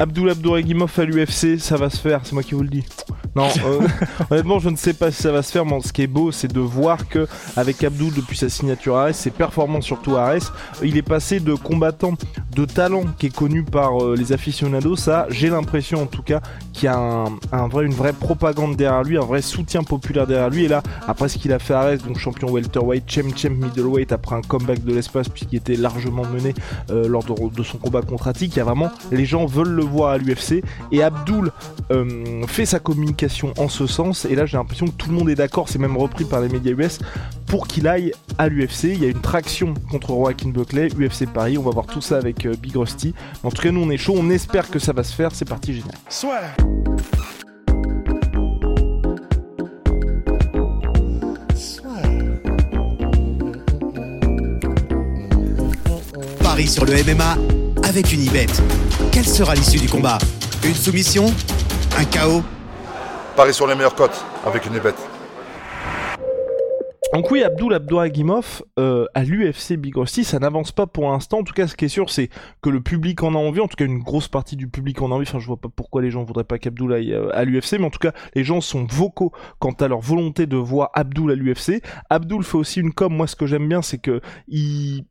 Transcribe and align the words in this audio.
Abdul 0.00 0.30
Abdouragimov 0.30 0.98
à 0.98 1.04
l'UFC, 1.04 1.58
ça 1.58 1.76
va 1.76 1.90
se 1.90 1.98
faire, 1.98 2.22
c'est 2.24 2.32
moi 2.32 2.42
qui 2.42 2.54
vous 2.54 2.62
le 2.62 2.70
dis. 2.70 2.84
Non, 3.36 3.48
euh, 3.66 3.86
honnêtement, 4.30 4.58
je 4.58 4.70
ne 4.70 4.76
sais 4.76 4.94
pas 4.94 5.10
si 5.10 5.20
ça 5.20 5.30
va 5.30 5.42
se 5.42 5.52
faire, 5.52 5.66
mais 5.66 5.78
ce 5.82 5.92
qui 5.92 6.00
est 6.00 6.06
beau, 6.06 6.32
c'est 6.32 6.50
de 6.50 6.58
voir 6.58 7.06
que 7.06 7.28
avec 7.54 7.84
Abdul, 7.84 8.10
depuis 8.14 8.34
sa 8.34 8.48
signature 8.48 8.96
à 8.96 9.04
Ares, 9.08 9.14
ses 9.14 9.30
performances 9.30 9.84
surtout 9.84 10.16
à 10.16 10.22
Ares, 10.28 10.54
il 10.82 10.96
est 10.96 11.02
passé 11.02 11.38
de 11.38 11.52
combattant 11.52 12.14
de 12.60 12.66
talent 12.66 13.04
qui 13.18 13.26
est 13.26 13.34
connu 13.34 13.62
par 13.62 14.02
euh, 14.02 14.14
les 14.14 14.32
aficionados 14.32 15.08
à, 15.08 15.26
j'ai 15.30 15.48
l'impression 15.48 16.02
en 16.02 16.06
tout 16.06 16.22
cas, 16.22 16.40
qu'il 16.72 16.84
y 16.84 16.88
a 16.88 16.96
un, 16.96 17.68
vrai, 17.68 17.86
une 17.86 17.94
vraie 17.94 18.12
propagande 18.12 18.76
derrière 18.76 19.02
lui, 19.02 19.16
un 19.16 19.24
vrai 19.24 19.40
soutien 19.40 19.82
populaire 19.82 20.26
derrière 20.26 20.50
lui. 20.50 20.64
Et 20.64 20.68
là, 20.68 20.82
après 21.06 21.28
ce 21.28 21.38
qu'il 21.38 21.52
a 21.52 21.58
fait 21.58 21.74
à 21.74 21.80
Ares, 21.80 21.98
donc 21.98 22.18
champion 22.18 22.50
welterweight, 22.50 23.10
champ 23.10 23.34
champ 23.34 23.50
middleweight, 23.50 24.12
après 24.12 24.36
un 24.36 24.42
comeback 24.42 24.84
de 24.84 24.92
l'espace 24.92 25.28
puisqu'il 25.28 25.56
était 25.56 25.76
largement 25.76 26.24
mené 26.26 26.54
euh, 26.90 27.08
lors 27.08 27.24
de, 27.24 27.62
son 27.62 27.78
combat 27.78 28.02
contre 28.02 28.28
Attic, 28.28 28.54
il 28.54 28.58
y 28.58 28.60
a 28.60 28.64
vraiment, 28.64 28.90
les 29.10 29.24
gens 29.24 29.46
veulent 29.46 29.68
le 29.68 29.84
voir 29.84 30.10
à 30.10 30.18
l'UFC 30.18 30.62
et 30.92 31.02
Abdul 31.02 31.52
euh, 31.92 32.46
fait 32.46 32.66
sa 32.66 32.78
communication 32.78 33.54
en 33.56 33.68
ce 33.68 33.86
sens 33.86 34.26
et 34.26 34.34
là 34.34 34.44
j'ai 34.44 34.58
l'impression 34.58 34.86
que 34.86 34.92
tout 34.92 35.08
le 35.08 35.16
monde 35.16 35.30
est 35.30 35.34
d'accord, 35.34 35.68
c'est 35.68 35.78
même 35.78 35.96
repris 35.96 36.24
par 36.24 36.40
les 36.40 36.48
médias 36.48 36.72
US 36.72 36.98
pour 37.46 37.66
qu'il 37.66 37.88
aille 37.88 38.12
à 38.38 38.48
l'UFC. 38.48 38.84
Il 38.84 39.02
y 39.02 39.06
a 39.06 39.08
une 39.08 39.20
traction 39.20 39.74
contre 39.90 40.08
Joaquin 40.08 40.50
Buckley, 40.50 40.88
UFC 40.88 41.26
Paris, 41.26 41.58
on 41.58 41.62
va 41.62 41.70
voir 41.70 41.86
tout 41.86 42.00
ça 42.00 42.16
avec 42.16 42.46
Big 42.56 42.76
Rusty. 42.76 43.14
En 43.42 43.50
tout 43.50 43.62
cas 43.62 43.70
nous 43.70 43.82
on 43.82 43.90
est 43.90 43.96
chaud, 43.96 44.14
on 44.16 44.30
espère 44.30 44.70
que 44.70 44.78
ça 44.78 44.92
va 44.92 45.02
se 45.02 45.12
faire, 45.12 45.30
c'est 45.32 45.48
parti 45.48 45.74
génial. 45.74 45.94
Soit. 46.08 46.40
Paris 56.42 56.66
sur 56.66 56.84
le 56.84 56.92
MMA 56.92 57.36
avec 57.84 58.12
une 58.12 58.22
ibet. 58.22 58.46
Quelle 59.12 59.26
sera 59.26 59.54
l'issue 59.54 59.78
du 59.78 59.88
combat? 59.88 60.18
Une 60.64 60.74
soumission? 60.74 61.26
Un 61.96 62.04
chaos? 62.04 62.42
Paris 63.36 63.54
sur 63.54 63.66
les 63.66 63.74
meilleures 63.74 63.94
cotes 63.94 64.24
avec 64.44 64.66
une 64.66 64.78
bête. 64.78 65.09
Donc 67.12 67.28
oui, 67.32 67.42
Abdul 67.42 67.74
Abdouragimov 67.74 68.62
euh, 68.78 69.06
à 69.14 69.24
l'UFC 69.24 69.72
Big 69.72 69.96
Rusty, 69.96 70.22
ça 70.22 70.38
n'avance 70.38 70.70
pas 70.70 70.86
pour 70.86 71.10
l'instant. 71.10 71.38
En 71.38 71.42
tout 71.42 71.52
cas, 71.52 71.66
ce 71.66 71.74
qui 71.74 71.86
est 71.86 71.88
sûr, 71.88 72.08
c'est 72.08 72.30
que 72.62 72.70
le 72.70 72.80
public 72.80 73.22
en 73.24 73.34
a 73.34 73.38
envie. 73.38 73.60
En 73.60 73.66
tout 73.66 73.74
cas, 73.74 73.84
une 73.84 73.98
grosse 73.98 74.28
partie 74.28 74.54
du 74.54 74.68
public 74.68 75.02
en 75.02 75.10
a 75.10 75.14
envie. 75.16 75.26
Enfin, 75.26 75.40
je 75.40 75.46
vois 75.46 75.56
pas 75.56 75.68
pourquoi 75.68 76.02
les 76.02 76.12
gens 76.12 76.22
voudraient 76.22 76.44
pas 76.44 76.58
qu'Abdul 76.58 76.92
aille 76.92 77.12
euh, 77.12 77.34
à 77.34 77.44
l'UFC, 77.44 77.78
mais 77.80 77.86
en 77.86 77.90
tout 77.90 77.98
cas, 77.98 78.12
les 78.36 78.44
gens 78.44 78.60
sont 78.60 78.86
vocaux 78.88 79.32
quant 79.58 79.72
à 79.72 79.88
leur 79.88 80.00
volonté 80.00 80.46
de 80.46 80.56
voir 80.56 80.90
Abdul 80.94 81.32
à 81.32 81.34
l'UFC. 81.34 81.82
Abdul 82.10 82.44
fait 82.44 82.58
aussi 82.58 82.80
une 82.80 82.92
com. 82.92 83.12
Moi, 83.12 83.26
ce 83.26 83.34
que 83.34 83.46
j'aime 83.46 83.68
bien, 83.68 83.82
c'est 83.82 83.98
que 83.98 84.20
il 84.46 85.04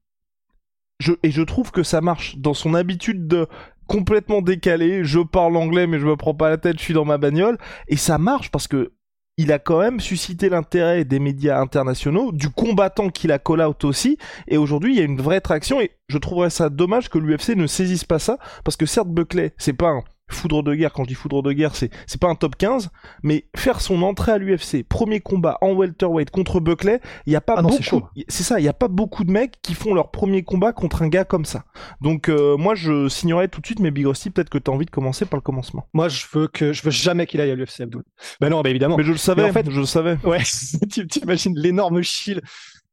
et 1.24 1.32
je 1.32 1.42
trouve 1.42 1.72
que 1.72 1.84
ça 1.84 2.02
marche 2.02 2.38
dans 2.38 2.54
son 2.54 2.74
habitude 2.74 3.28
de 3.28 3.48
complètement 3.88 4.42
décalé, 4.42 5.06
je 5.06 5.20
parle 5.20 5.56
anglais 5.56 5.88
mais 5.88 5.98
je 5.98 6.06
me 6.06 6.18
prends 6.18 6.36
pas 6.36 6.50
la 6.50 6.58
tête, 6.58 6.78
je 6.78 6.84
suis 6.84 6.94
dans 6.94 7.06
ma 7.06 7.18
bagnole 7.18 7.58
et 7.88 7.96
ça 7.96 8.18
marche 8.18 8.52
parce 8.52 8.68
que 8.68 8.92
il 9.40 9.54
a 9.54 9.58
quand 9.58 9.80
même 9.80 10.02
suscité 10.02 10.50
l'intérêt 10.50 11.06
des 11.06 11.18
médias 11.18 11.62
internationaux, 11.62 12.34
du 12.34 12.50
combattant 12.50 13.08
qu'il 13.08 13.32
a 13.32 13.40
call 13.40 13.66
aussi, 13.84 14.18
et 14.50 14.58
aujourd'hui 14.58 14.94
il 14.94 15.00
y 15.00 15.02
a 15.02 15.06
une 15.06 15.22
vraie 15.22 15.40
traction, 15.40 15.80
et 15.80 15.92
je 16.10 16.18
trouverais 16.18 16.50
ça 16.50 16.70
dommage 16.70 17.10
que 17.10 17.18
l'UFC 17.18 17.56
ne 17.56 17.66
saisisse 17.66 18.04
pas 18.04 18.20
ça, 18.20 18.38
parce 18.66 18.76
que 18.76 18.86
certes 18.86 19.08
Buckley, 19.08 19.54
c'est 19.58 19.72
pas 19.72 19.92
un 19.92 20.04
foudre 20.30 20.64
de 20.64 20.74
guerre, 20.76 20.94
quand 20.94 21.04
je 21.04 21.10
dis 21.10 21.14
foudre 21.16 21.42
de 21.44 21.52
guerre, 21.52 21.76
c'est, 21.76 21.90
c'est 22.08 22.20
pas 22.20 22.28
un 22.28 22.36
top 22.36 22.56
15, 22.56 22.90
mais 23.24 23.46
faire 23.56 23.82
son 23.82 24.02
entrée 24.04 24.32
à 24.32 24.38
l'UFC, 24.38 24.84
premier 24.88 25.20
combat 25.20 25.58
en 25.62 25.74
welterweight 25.74 26.30
contre 26.32 26.60
Buckley, 26.60 27.02
il 27.26 27.34
y 27.34 27.36
a 27.36 27.42
pas 27.42 27.56
Ah 27.58 27.62
non, 27.62 27.70
beaucoup, 27.70 27.78
c'est 27.84 27.90
chaud. 27.90 28.08
c'est 28.28 28.44
ça, 28.44 28.60
il 28.60 28.64
y 28.64 28.70
a 28.70 28.74
pas 28.74 28.88
beaucoup 28.88 29.24
de 29.24 29.32
mecs 29.32 29.62
qui 29.62 29.74
font 29.74 29.94
leur 29.94 30.12
premier 30.12 30.44
combat 30.44 30.74
contre 30.74 31.02
un 31.02 31.08
gars 31.08 31.26
comme 31.26 31.46
ça. 31.46 31.66
Donc 32.02 32.30
euh, 32.30 32.58
moi 32.58 32.76
je 32.76 33.08
signerais 33.10 33.48
tout 33.48 33.62
de 33.62 33.66
suite, 33.66 33.80
mais 33.80 33.92
Big 33.92 34.06
Rusty, 34.06 34.30
peut-être 34.30 34.50
que 34.50 34.58
t'as 34.58 34.72
envie 34.72 34.86
de 34.86 34.92
commencer 34.92 35.26
par 35.26 35.38
le 35.38 35.42
commencement. 35.42 35.88
Moi, 35.94 36.10
je 36.10 36.26
veux 36.34 36.48
que 36.48 36.74
je 36.74 36.84
veux 36.84 36.92
jamais 36.92 37.26
qu'il 37.26 37.42
aille 37.42 37.52
à 37.52 37.56
l'UFC, 37.56 37.82
Abdul. 37.82 38.04
Ben 38.40 38.50
non, 38.50 38.62
bah 38.62 38.70
évidemment. 38.70 38.98
Mais 38.98 39.04
je 39.04 39.12
le 39.12 39.18
savais, 39.18 39.44
Mais 39.44 39.50
en 39.50 39.54
fait- 39.54 39.70
je 39.70 39.80
le 39.80 39.86
savais. 39.86 40.18
Ouais, 40.24 40.42
tu 40.92 41.08
t'imagines 41.08 41.58
l'énorme 41.58 42.02
shield. 42.02 42.42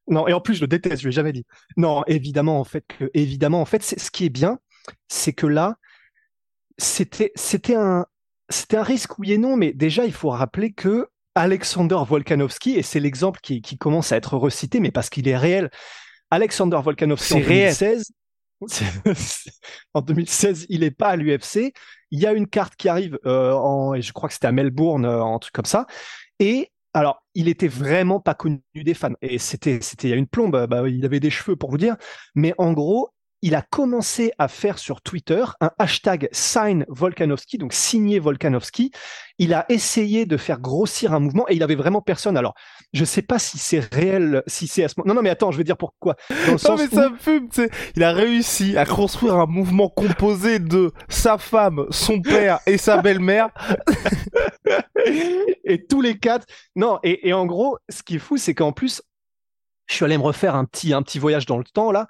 Non, 0.08 0.28
et 0.28 0.32
en 0.32 0.40
plus, 0.40 0.54
je 0.54 0.60
le 0.60 0.68
déteste, 0.68 0.98
je 0.98 1.06
lui 1.08 1.12
ai 1.12 1.16
jamais 1.16 1.32
dit. 1.32 1.44
Non, 1.76 2.04
évidemment, 2.06 2.60
en 2.60 2.64
fait, 2.64 2.84
que, 2.86 3.10
évidemment, 3.14 3.60
en 3.60 3.64
fait, 3.64 3.82
c'est, 3.82 3.98
ce 3.98 4.10
qui 4.10 4.24
est 4.24 4.30
bien, 4.30 4.58
c'est 5.08 5.32
que 5.32 5.46
là, 5.46 5.76
c'était, 6.78 7.32
c'était 7.34 7.74
un, 7.74 8.06
c'était 8.48 8.76
un 8.76 8.82
risque, 8.82 9.18
oui 9.18 9.32
et 9.32 9.38
non, 9.38 9.56
mais 9.56 9.72
déjà, 9.72 10.04
il 10.04 10.12
faut 10.12 10.30
rappeler 10.30 10.72
que 10.72 11.08
Alexander 11.34 11.98
Volkanovski, 12.06 12.76
et 12.76 12.82
c'est 12.82 13.00
l'exemple 13.00 13.40
qui, 13.42 13.60
qui 13.60 13.76
commence 13.78 14.12
à 14.12 14.16
être 14.16 14.36
recité, 14.36 14.80
mais 14.80 14.90
parce 14.90 15.10
qu'il 15.10 15.28
est 15.28 15.36
réel, 15.36 15.70
Alexander 16.30 16.80
Volkanovski 16.82 17.34
en 17.34 17.36
C'est 17.38 17.42
réel. 17.42 17.74
2016, 17.78 18.12
c'est- 18.68 19.50
en 19.94 20.00
2016, 20.00 20.66
il 20.68 20.82
est 20.82 20.90
pas 20.90 21.08
à 21.08 21.16
l'UFC. 21.16 21.72
Il 22.10 22.20
y 22.20 22.26
a 22.26 22.32
une 22.32 22.46
carte 22.46 22.76
qui 22.76 22.88
arrive, 22.88 23.18
euh, 23.26 23.52
en, 23.52 24.00
je 24.00 24.12
crois 24.12 24.28
que 24.28 24.34
c'était 24.34 24.46
à 24.46 24.52
Melbourne, 24.52 25.04
euh, 25.04 25.24
un 25.24 25.38
truc 25.38 25.52
comme 25.52 25.64
ça. 25.64 25.86
Et 26.38 26.70
alors, 26.94 27.22
il 27.34 27.48
était 27.48 27.68
vraiment 27.68 28.20
pas 28.20 28.34
connu 28.34 28.60
des 28.74 28.94
fans. 28.94 29.12
Et 29.20 29.38
c'était, 29.38 29.80
c'était 29.82 30.08
il 30.08 30.10
y 30.10 30.14
a 30.14 30.16
une 30.16 30.26
plombe. 30.26 30.66
Bah, 30.66 30.88
il 30.88 31.04
avait 31.04 31.20
des 31.20 31.30
cheveux 31.30 31.56
pour 31.56 31.70
vous 31.70 31.76
dire. 31.78 31.96
Mais 32.34 32.54
en 32.58 32.72
gros, 32.72 33.10
il 33.46 33.54
a 33.54 33.62
commencé 33.62 34.32
à 34.38 34.48
faire 34.48 34.76
sur 34.76 35.00
Twitter 35.02 35.44
un 35.60 35.70
hashtag 35.78 36.28
sign 36.32 36.84
Volkanovski, 36.88 37.58
donc 37.58 37.72
signer 37.74 38.18
Volkanovski. 38.18 38.90
Il 39.38 39.54
a 39.54 39.66
essayé 39.68 40.26
de 40.26 40.36
faire 40.36 40.58
grossir 40.58 41.12
un 41.12 41.20
mouvement 41.20 41.48
et 41.48 41.54
il 41.54 41.62
avait 41.62 41.76
vraiment 41.76 42.00
personne. 42.00 42.36
Alors, 42.36 42.54
je 42.92 43.04
sais 43.04 43.22
pas 43.22 43.38
si 43.38 43.58
c'est 43.58 43.78
réel, 43.94 44.42
si 44.48 44.66
c'est 44.66 44.82
à 44.82 44.88
ce 44.88 44.94
moment. 44.96 45.10
Non, 45.10 45.14
non, 45.14 45.22
mais 45.22 45.30
attends, 45.30 45.52
je 45.52 45.58
veux 45.58 45.62
dire 45.64 45.76
pourquoi. 45.76 46.16
Dans 46.28 46.54
le 46.54 46.68
Non 46.68 46.76
mais 46.76 46.88
où- 46.92 46.96
ça 46.96 47.08
me 47.08 47.16
fume, 47.18 47.48
tu 47.48 47.62
sais. 47.62 47.70
Il 47.94 48.02
a 48.02 48.10
réussi 48.10 48.76
à 48.76 48.84
construire 48.84 49.36
un 49.36 49.46
mouvement 49.46 49.90
composé 49.90 50.58
de 50.58 50.90
sa 51.08 51.38
femme, 51.38 51.86
son 51.90 52.20
père 52.20 52.58
et 52.66 52.78
sa 52.78 53.00
belle-mère. 53.00 53.50
et 55.64 55.86
tous 55.86 56.00
les 56.00 56.18
quatre. 56.18 56.46
Non, 56.74 56.98
et, 57.04 57.28
et 57.28 57.32
en 57.32 57.46
gros, 57.46 57.78
ce 57.88 58.02
qui 58.02 58.16
est 58.16 58.18
fou, 58.18 58.38
c'est 58.38 58.54
qu'en 58.54 58.72
plus, 58.72 59.02
je 59.86 59.94
suis 59.94 60.04
allé 60.04 60.18
me 60.18 60.22
refaire 60.22 60.54
un 60.54 60.64
petit, 60.64 60.92
un 60.92 61.02
petit 61.02 61.18
voyage 61.18 61.46
dans 61.46 61.58
le 61.58 61.64
temps 61.64 61.92
là. 61.92 62.06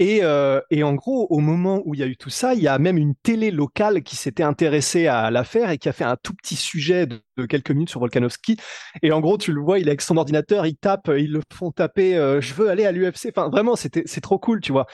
Et, 0.00 0.20
euh, 0.22 0.60
et 0.70 0.84
en 0.84 0.94
gros, 0.94 1.26
au 1.30 1.40
moment 1.40 1.82
où 1.84 1.94
il 1.94 2.00
y 2.00 2.04
a 2.04 2.06
eu 2.06 2.16
tout 2.16 2.30
ça, 2.30 2.54
il 2.54 2.62
y 2.62 2.68
a 2.68 2.78
même 2.78 2.98
une 2.98 3.16
télé 3.16 3.50
locale 3.50 4.02
qui 4.04 4.14
s'était 4.14 4.44
intéressée 4.44 5.08
à 5.08 5.30
l'affaire 5.32 5.70
et 5.70 5.78
qui 5.78 5.88
a 5.88 5.92
fait 5.92 6.04
un 6.04 6.16
tout 6.16 6.34
petit 6.34 6.54
sujet 6.54 7.06
de, 7.06 7.20
quelques 7.46 7.72
minutes 7.72 7.90
sur 7.90 7.98
Volkanovski. 8.00 8.58
Et 9.02 9.10
en 9.10 9.20
gros, 9.20 9.38
tu 9.38 9.52
le 9.52 9.60
vois, 9.60 9.80
il 9.80 9.86
est 9.88 9.90
avec 9.90 10.02
son 10.02 10.16
ordinateur, 10.16 10.66
il 10.66 10.76
tape, 10.76 11.10
ils 11.16 11.32
le 11.32 11.40
font 11.52 11.72
taper. 11.72 12.16
euh, 12.16 12.40
je 12.40 12.54
veux 12.54 12.68
aller 12.70 12.86
à 12.86 12.92
l'UFC. 12.92 13.30
Enfin, 13.30 13.48
vraiment, 13.48 13.74
c'était, 13.74 14.04
c'est 14.06 14.20
trop 14.20 14.38
cool, 14.38 14.60
tu 14.60 14.70
vois. 14.70 14.86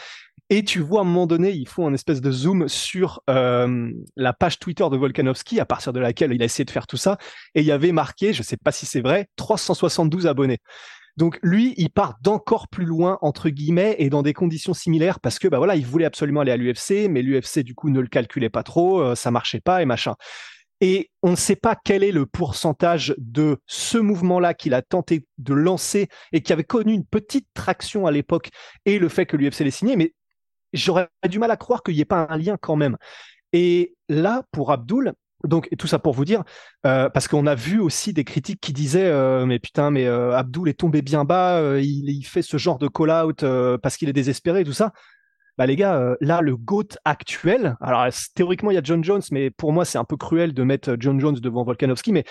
Et 0.50 0.62
tu 0.62 0.80
vois 0.80 1.00
à 1.00 1.02
un 1.02 1.06
moment 1.06 1.26
donné, 1.26 1.52
ils 1.52 1.68
font 1.68 1.86
un 1.86 1.94
espèce 1.94 2.20
de 2.20 2.30
zoom 2.30 2.68
sur 2.68 3.22
euh, 3.30 3.90
la 4.16 4.32
page 4.32 4.58
Twitter 4.58 4.86
de 4.90 4.96
Volkanovski, 4.96 5.60
à 5.60 5.64
partir 5.66 5.92
de 5.92 6.00
laquelle 6.00 6.32
il 6.32 6.40
a 6.42 6.44
essayé 6.44 6.64
de 6.64 6.70
faire 6.70 6.86
tout 6.86 6.98
ça. 6.98 7.18
Et 7.54 7.60
il 7.60 7.66
y 7.66 7.72
avait 7.72 7.92
marqué, 7.92 8.32
je 8.32 8.42
sais 8.42 8.56
pas 8.56 8.72
si 8.72 8.86
c'est 8.86 9.00
vrai, 9.00 9.28
372 9.36 10.26
abonnés. 10.26 10.58
Donc 11.16 11.38
lui, 11.42 11.74
il 11.76 11.90
part 11.90 12.16
d'encore 12.22 12.68
plus 12.68 12.84
loin 12.84 13.18
entre 13.22 13.48
guillemets 13.48 13.96
et 13.98 14.10
dans 14.10 14.22
des 14.22 14.32
conditions 14.32 14.74
similaires 14.74 15.20
parce 15.20 15.38
que 15.38 15.46
bah 15.46 15.58
voilà, 15.58 15.76
il 15.76 15.86
voulait 15.86 16.04
absolument 16.04 16.40
aller 16.40 16.52
à 16.52 16.56
l'UFC, 16.56 17.08
mais 17.08 17.22
l'UFC 17.22 17.60
du 17.60 17.74
coup 17.74 17.88
ne 17.88 18.00
le 18.00 18.08
calculait 18.08 18.50
pas 18.50 18.62
trop, 18.62 19.00
euh, 19.00 19.14
ça 19.14 19.30
marchait 19.30 19.60
pas 19.60 19.80
et 19.80 19.84
machin. 19.84 20.14
Et 20.80 21.10
on 21.22 21.30
ne 21.30 21.36
sait 21.36 21.56
pas 21.56 21.76
quel 21.82 22.02
est 22.02 22.12
le 22.12 22.26
pourcentage 22.26 23.14
de 23.16 23.58
ce 23.66 23.96
mouvement-là 23.96 24.54
qu'il 24.54 24.74
a 24.74 24.82
tenté 24.82 25.24
de 25.38 25.54
lancer 25.54 26.08
et 26.32 26.42
qui 26.42 26.52
avait 26.52 26.64
connu 26.64 26.92
une 26.92 27.06
petite 27.06 27.46
traction 27.54 28.06
à 28.06 28.10
l'époque 28.10 28.50
et 28.84 28.98
le 28.98 29.08
fait 29.08 29.24
que 29.24 29.36
l'UFC 29.36 29.60
l'ait 29.60 29.70
signé, 29.70 29.96
mais 29.96 30.14
j'aurais 30.72 31.08
du 31.28 31.38
mal 31.38 31.50
à 31.52 31.56
croire 31.56 31.82
qu'il 31.82 31.94
n'y 31.94 32.00
ait 32.00 32.04
pas 32.04 32.26
un 32.28 32.36
lien 32.36 32.56
quand 32.60 32.76
même. 32.76 32.96
Et 33.52 33.94
là, 34.08 34.42
pour 34.50 34.72
Abdul, 34.72 35.12
donc, 35.44 35.68
tout 35.78 35.86
ça 35.86 35.98
pour 35.98 36.14
vous 36.14 36.24
dire, 36.24 36.42
euh, 36.86 37.08
parce 37.08 37.28
qu'on 37.28 37.46
a 37.46 37.54
vu 37.54 37.80
aussi 37.80 38.12
des 38.12 38.24
critiques 38.24 38.60
qui 38.60 38.72
disaient, 38.72 39.06
euh, 39.06 39.46
mais 39.46 39.58
putain, 39.58 39.90
mais 39.90 40.06
euh, 40.06 40.36
Abdul 40.36 40.68
est 40.68 40.78
tombé 40.78 41.02
bien 41.02 41.24
bas, 41.24 41.58
euh, 41.58 41.80
il, 41.80 42.10
il 42.10 42.22
fait 42.24 42.42
ce 42.42 42.56
genre 42.56 42.78
de 42.78 42.88
call-out 42.88 43.42
euh, 43.42 43.78
parce 43.78 43.96
qu'il 43.96 44.08
est 44.08 44.14
désespéré 44.14 44.60
et 44.60 44.64
tout 44.64 44.72
ça. 44.72 44.92
Bah 45.56 45.66
les 45.66 45.76
gars, 45.76 45.94
euh, 45.96 46.16
là, 46.20 46.40
le 46.40 46.56
GOAT 46.56 46.96
actuel, 47.04 47.76
alors 47.80 48.06
théoriquement, 48.34 48.72
il 48.72 48.74
y 48.74 48.78
a 48.78 48.82
John 48.82 49.04
Jones, 49.04 49.22
mais 49.30 49.50
pour 49.50 49.72
moi, 49.72 49.84
c'est 49.84 49.98
un 49.98 50.04
peu 50.04 50.16
cruel 50.16 50.52
de 50.52 50.62
mettre 50.64 50.96
John 50.98 51.20
Jones 51.20 51.38
devant 51.38 51.62
Volkanovski, 51.62 52.10
mais 52.12 52.24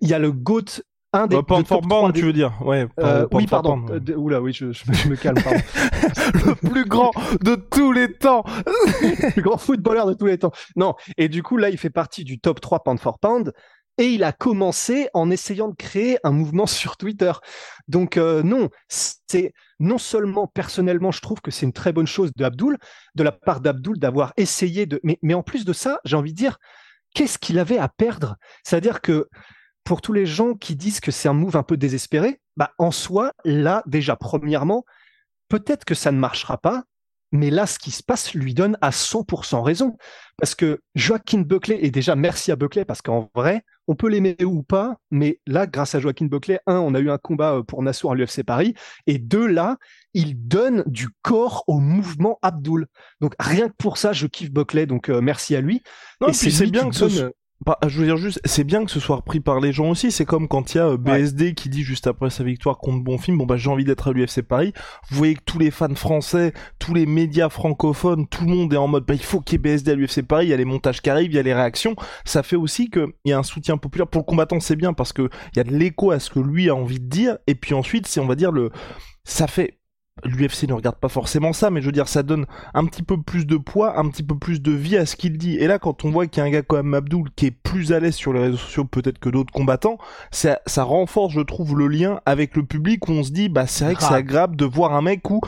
il 0.00 0.08
y 0.08 0.14
a 0.14 0.18
le 0.18 0.32
GOAT 0.32 0.82
un 1.12 1.26
des 1.26 1.42
pound 1.42 1.62
de 1.62 1.68
for 1.68 1.80
top 1.80 1.88
pound, 1.88 2.12
3 2.12 2.12
tu 2.12 2.22
veux 2.22 2.32
dire 2.32 2.52
Ouais. 2.64 2.86
Euh, 3.00 3.26
oui, 3.32 3.46
pardon. 3.46 3.84
Euh, 3.88 3.94
ouais. 3.94 4.00
de- 4.00 4.14
oula, 4.14 4.40
oui, 4.40 4.52
je, 4.52 4.72
je 4.72 4.84
me- 4.88 4.94
je 4.94 5.08
me 5.08 5.16
calme. 5.16 5.36
Pardon. 5.42 5.58
le 6.46 6.54
plus 6.54 6.84
grand 6.84 7.10
de 7.42 7.54
tous 7.56 7.92
les 7.92 8.12
temps. 8.12 8.44
le 8.66 9.32
plus 9.32 9.42
grand 9.42 9.58
footballeur 9.58 10.06
de 10.06 10.14
tous 10.14 10.26
les 10.26 10.38
temps. 10.38 10.52
Non. 10.76 10.94
Et 11.16 11.28
du 11.28 11.42
coup, 11.42 11.56
là, 11.56 11.68
il 11.70 11.78
fait 11.78 11.90
partie 11.90 12.24
du 12.24 12.38
top 12.38 12.60
3 12.60 12.84
pound 12.84 13.00
for 13.00 13.18
pound. 13.18 13.52
Et 13.98 14.06
il 14.14 14.24
a 14.24 14.32
commencé 14.32 15.08
en 15.12 15.30
essayant 15.30 15.68
de 15.68 15.74
créer 15.74 16.16
un 16.24 16.30
mouvement 16.30 16.66
sur 16.66 16.96
Twitter. 16.96 17.32
Donc 17.88 18.16
euh, 18.16 18.42
non, 18.42 18.68
c'est 18.88 19.52
non 19.78 19.98
seulement 19.98 20.46
personnellement, 20.46 21.10
je 21.10 21.20
trouve 21.20 21.40
que 21.40 21.50
c'est 21.50 21.66
une 21.66 21.72
très 21.72 21.92
bonne 21.92 22.06
chose 22.06 22.30
de 22.36 22.44
Abdul, 22.44 22.78
de 23.14 23.22
la 23.22 23.32
part 23.32 23.60
d'Abdul 23.60 23.98
d'avoir 23.98 24.32
essayé 24.36 24.86
de. 24.86 25.00
Mais, 25.02 25.18
mais 25.22 25.34
en 25.34 25.42
plus 25.42 25.64
de 25.64 25.72
ça, 25.72 25.98
j'ai 26.04 26.16
envie 26.16 26.32
de 26.32 26.36
dire, 26.38 26.56
qu'est-ce 27.14 27.38
qu'il 27.38 27.58
avait 27.58 27.78
à 27.78 27.88
perdre? 27.88 28.36
C'est-à-dire 28.64 29.00
que 29.02 29.28
pour 29.90 30.02
tous 30.02 30.12
les 30.12 30.24
gens 30.24 30.54
qui 30.54 30.76
disent 30.76 31.00
que 31.00 31.10
c'est 31.10 31.28
un 31.28 31.32
move 31.32 31.56
un 31.56 31.64
peu 31.64 31.76
désespéré, 31.76 32.40
bah 32.56 32.70
en 32.78 32.92
soi, 32.92 33.32
là 33.44 33.82
déjà, 33.86 34.14
premièrement, 34.14 34.84
peut-être 35.48 35.84
que 35.84 35.96
ça 35.96 36.12
ne 36.12 36.18
marchera 36.20 36.58
pas, 36.58 36.84
mais 37.32 37.50
là, 37.50 37.66
ce 37.66 37.80
qui 37.80 37.90
se 37.90 38.04
passe 38.04 38.32
lui 38.34 38.54
donne 38.54 38.78
à 38.82 38.90
100% 38.90 39.62
raison. 39.62 39.96
Parce 40.38 40.54
que 40.54 40.80
Joaquin 40.94 41.40
Buckley, 41.40 41.80
et 41.82 41.90
déjà 41.90 42.14
merci 42.14 42.52
à 42.52 42.56
Buckley, 42.56 42.84
parce 42.84 43.02
qu'en 43.02 43.30
vrai, 43.34 43.64
on 43.88 43.96
peut 43.96 44.08
l'aimer 44.08 44.36
ou 44.44 44.62
pas, 44.62 44.94
mais 45.10 45.40
là, 45.48 45.66
grâce 45.66 45.96
à 45.96 45.98
Joaquin 45.98 46.26
Buckley, 46.26 46.60
un, 46.68 46.76
on 46.76 46.94
a 46.94 47.00
eu 47.00 47.10
un 47.10 47.18
combat 47.18 47.54
euh, 47.56 47.62
pour 47.64 47.82
Nassour 47.82 48.12
à 48.12 48.14
l'UFC 48.14 48.44
Paris, 48.44 48.74
et 49.08 49.18
deux, 49.18 49.48
là, 49.48 49.76
il 50.14 50.46
donne 50.46 50.84
du 50.86 51.08
corps 51.22 51.64
au 51.66 51.80
mouvement 51.80 52.38
Abdul. 52.42 52.86
Donc 53.20 53.34
rien 53.40 53.68
que 53.68 53.74
pour 53.76 53.98
ça, 53.98 54.12
je 54.12 54.28
kiffe 54.28 54.52
Buckley, 54.52 54.86
donc 54.86 55.08
euh, 55.08 55.20
merci 55.20 55.56
à 55.56 55.60
lui. 55.60 55.82
Non, 56.20 56.28
et 56.28 56.32
c'est 56.32 56.66
bien 56.66 56.88
que 56.88 56.96
donne- 56.96 57.10
soit- 57.10 57.32
Bah, 57.66 57.76
je 57.86 58.00
veux 58.00 58.06
dire 58.06 58.16
juste, 58.16 58.40
c'est 58.46 58.64
bien 58.64 58.86
que 58.86 58.90
ce 58.90 59.00
soit 59.00 59.16
repris 59.16 59.38
par 59.38 59.60
les 59.60 59.70
gens 59.70 59.90
aussi. 59.90 60.10
C'est 60.10 60.24
comme 60.24 60.48
quand 60.48 60.72
il 60.72 60.78
y 60.78 60.80
a 60.80 60.86
euh, 60.86 60.96
BSD 60.96 61.52
qui 61.52 61.68
dit 61.68 61.82
juste 61.82 62.06
après 62.06 62.30
sa 62.30 62.42
victoire 62.42 62.78
contre 62.78 63.04
Bonfim, 63.04 63.34
bon 63.34 63.44
bah 63.44 63.58
j'ai 63.58 63.68
envie 63.68 63.84
d'être 63.84 64.08
à 64.08 64.12
l'UFC 64.12 64.40
Paris. 64.40 64.72
Vous 65.10 65.18
voyez 65.18 65.34
que 65.34 65.42
tous 65.44 65.58
les 65.58 65.70
fans 65.70 65.94
français, 65.94 66.54
tous 66.78 66.94
les 66.94 67.04
médias 67.04 67.50
francophones, 67.50 68.26
tout 68.28 68.46
le 68.46 68.50
monde 68.50 68.72
est 68.72 68.78
en 68.78 68.88
mode 68.88 69.04
bah 69.04 69.12
il 69.12 69.22
faut 69.22 69.40
qu'il 69.40 69.56
y 69.56 69.56
ait 69.56 69.74
BSD 69.74 69.90
à 69.90 69.94
l'UFC 69.94 70.22
Paris. 70.22 70.46
Il 70.46 70.48
y 70.48 70.54
a 70.54 70.56
les 70.56 70.64
montages 70.64 71.02
qui 71.02 71.10
arrivent, 71.10 71.32
il 71.32 71.36
y 71.36 71.38
a 71.38 71.42
les 71.42 71.52
réactions. 71.52 71.96
Ça 72.24 72.42
fait 72.42 72.56
aussi 72.56 72.88
que 72.88 73.12
il 73.26 73.30
y 73.30 73.32
a 73.34 73.38
un 73.38 73.42
soutien 73.42 73.76
populaire 73.76 74.06
pour 74.06 74.22
le 74.22 74.24
combattant. 74.26 74.58
C'est 74.58 74.76
bien 74.76 74.94
parce 74.94 75.12
que 75.12 75.28
il 75.52 75.58
y 75.58 75.60
a 75.60 75.64
de 75.64 75.76
l'écho 75.76 76.12
à 76.12 76.18
ce 76.18 76.30
que 76.30 76.40
lui 76.40 76.70
a 76.70 76.74
envie 76.74 77.00
de 77.00 77.08
dire. 77.08 77.36
Et 77.46 77.54
puis 77.54 77.74
ensuite, 77.74 78.06
c'est 78.06 78.20
on 78.20 78.26
va 78.26 78.36
dire 78.36 78.52
le, 78.52 78.70
ça 79.24 79.46
fait 79.46 79.79
L'UFC 80.24 80.68
ne 80.68 80.72
regarde 80.72 80.96
pas 80.96 81.08
forcément 81.08 81.52
ça, 81.52 81.70
mais 81.70 81.80
je 81.80 81.86
veux 81.86 81.92
dire, 81.92 82.08
ça 82.08 82.22
donne 82.22 82.46
un 82.74 82.84
petit 82.86 83.02
peu 83.02 83.20
plus 83.20 83.46
de 83.46 83.56
poids, 83.56 83.98
un 83.98 84.08
petit 84.08 84.22
peu 84.22 84.36
plus 84.36 84.60
de 84.60 84.72
vie 84.72 84.96
à 84.96 85.06
ce 85.06 85.16
qu'il 85.16 85.38
dit. 85.38 85.56
Et 85.56 85.66
là, 85.66 85.78
quand 85.78 86.04
on 86.04 86.10
voit 86.10 86.26
qu'il 86.26 86.42
y 86.42 86.44
a 86.44 86.48
un 86.48 86.50
gars 86.50 86.62
comme 86.62 86.94
Abdul 86.94 87.28
qui 87.36 87.46
est 87.46 87.50
plus 87.50 87.92
à 87.92 88.00
l'aise 88.00 88.14
sur 88.14 88.32
les 88.32 88.40
réseaux 88.40 88.56
sociaux 88.56 88.84
peut-être 88.84 89.18
que 89.18 89.28
d'autres 89.28 89.52
combattants, 89.52 89.98
ça, 90.30 90.60
ça 90.66 90.84
renforce, 90.84 91.32
je 91.32 91.40
trouve, 91.40 91.76
le 91.76 91.86
lien 91.88 92.20
avec 92.26 92.56
le 92.56 92.64
public 92.64 93.08
où 93.08 93.12
on 93.12 93.22
se 93.22 93.30
dit, 93.30 93.48
bah 93.48 93.66
c'est 93.66 93.84
vrai 93.84 93.94
que 93.94 94.02
c'est 94.02 94.14
agréable 94.14 94.56
de 94.56 94.64
voir 94.64 94.94
un 94.94 95.02
mec 95.02 95.28
où 95.30 95.40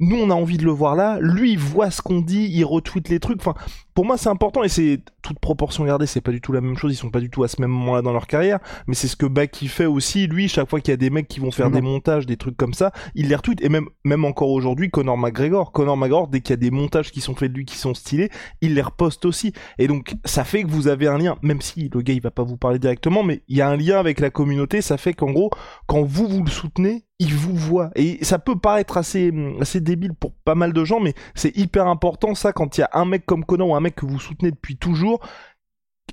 nous 0.00 0.16
on 0.16 0.30
a 0.30 0.34
envie 0.34 0.56
de 0.56 0.64
le 0.64 0.70
voir 0.70 0.96
là, 0.96 1.18
lui 1.20 1.52
il 1.52 1.58
voit 1.58 1.90
ce 1.90 2.00
qu'on 2.00 2.20
dit, 2.20 2.48
il 2.50 2.64
retweet 2.64 3.08
les 3.08 3.20
trucs. 3.20 3.38
Enfin, 3.40 3.54
pour 3.94 4.04
moi 4.04 4.16
c'est 4.16 4.28
important 4.28 4.62
et 4.62 4.68
c'est 4.68 5.00
toute 5.22 5.38
proportion 5.38 5.84
gardée, 5.84 6.06
c'est 6.06 6.20
pas 6.20 6.30
du 6.30 6.40
tout 6.40 6.52
la 6.52 6.60
même 6.60 6.76
chose, 6.76 6.92
ils 6.92 6.96
sont 6.96 7.10
pas 7.10 7.20
du 7.20 7.30
tout 7.30 7.44
à 7.44 7.48
ce 7.48 7.60
même 7.60 7.70
moment-là 7.70 8.02
dans 8.02 8.12
leur 8.12 8.26
carrière, 8.26 8.58
mais 8.86 8.94
c'est 8.94 9.08
ce 9.08 9.16
que 9.16 9.26
Baki 9.26 9.68
fait 9.68 9.86
aussi. 9.86 10.26
Lui, 10.26 10.48
chaque 10.48 10.68
fois 10.68 10.80
qu'il 10.80 10.92
y 10.92 10.94
a 10.94 10.96
des 10.96 11.10
mecs 11.10 11.28
qui 11.28 11.40
vont 11.40 11.50
faire 11.50 11.70
des 11.70 11.80
montages, 11.80 12.26
des 12.26 12.36
trucs 12.36 12.56
comme 12.56 12.74
ça, 12.74 12.92
il 13.14 13.28
les 13.28 13.36
retweet 13.36 13.62
et 13.62 13.68
même 13.68 13.88
même 14.04 14.24
encore 14.24 14.50
aujourd'hui, 14.50 14.90
Conor 14.90 15.18
McGregor, 15.18 15.72
Conor 15.72 15.96
McGregor, 15.96 16.28
dès 16.28 16.40
qu'il 16.40 16.50
y 16.50 16.54
a 16.54 16.56
des 16.56 16.70
montages 16.70 17.10
qui 17.10 17.20
sont 17.20 17.34
faits 17.34 17.52
de 17.52 17.58
lui 17.58 17.64
qui 17.64 17.76
sont 17.76 17.94
stylés, 17.94 18.30
il 18.60 18.74
les 18.74 18.82
reposte 18.82 19.24
aussi. 19.24 19.52
Et 19.78 19.88
donc 19.88 20.14
ça 20.24 20.44
fait 20.44 20.62
que 20.62 20.70
vous 20.70 20.88
avez 20.88 21.06
un 21.06 21.18
lien, 21.18 21.36
même 21.42 21.60
si 21.60 21.90
le 21.92 22.00
gars 22.02 22.14
il 22.14 22.22
va 22.22 22.30
pas 22.30 22.42
vous 22.42 22.56
parler 22.56 22.78
directement, 22.78 23.22
mais 23.22 23.42
il 23.48 23.56
y 23.56 23.60
a 23.60 23.68
un 23.68 23.76
lien 23.76 23.98
avec 23.98 24.20
la 24.20 24.30
communauté. 24.30 24.80
Ça 24.80 24.96
fait 24.96 25.12
qu'en 25.12 25.30
gros, 25.30 25.50
quand 25.86 26.02
vous 26.02 26.28
vous 26.28 26.44
le 26.44 26.50
soutenez, 26.50 27.04
il 27.20 27.34
vous 27.34 27.54
voit. 27.54 27.90
Et 27.96 28.24
ça 28.24 28.38
peut 28.38 28.58
paraître 28.58 28.96
assez 28.96 29.32
assez 29.60 29.80
débile 29.80 30.14
pour 30.14 30.32
pas 30.32 30.54
mal 30.54 30.72
de 30.72 30.84
gens, 30.84 31.00
mais 31.00 31.14
c'est 31.34 31.56
hyper 31.56 31.86
important 31.86 32.34
ça 32.34 32.52
quand 32.52 32.78
il 32.78 32.80
y 32.80 32.84
a 32.84 32.90
un 32.94 33.04
mec 33.04 33.26
comme 33.26 33.44
Conor 33.44 33.68
ou 33.68 33.76
un 33.76 33.79
mec 33.80 33.96
que 33.96 34.06
vous 34.06 34.20
soutenez 34.20 34.50
depuis 34.50 34.76
toujours 34.76 35.26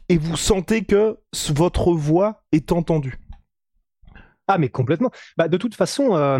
et 0.09 0.17
vous 0.17 0.37
sentez 0.37 0.85
que 0.85 1.19
votre 1.49 1.93
voix 1.93 2.43
est 2.51 2.71
entendue. 2.71 3.19
Ah, 4.47 4.57
mais 4.57 4.69
complètement. 4.69 5.11
Bah, 5.35 5.47
de 5.47 5.57
toute 5.57 5.75
façon, 5.75 6.15
euh, 6.15 6.39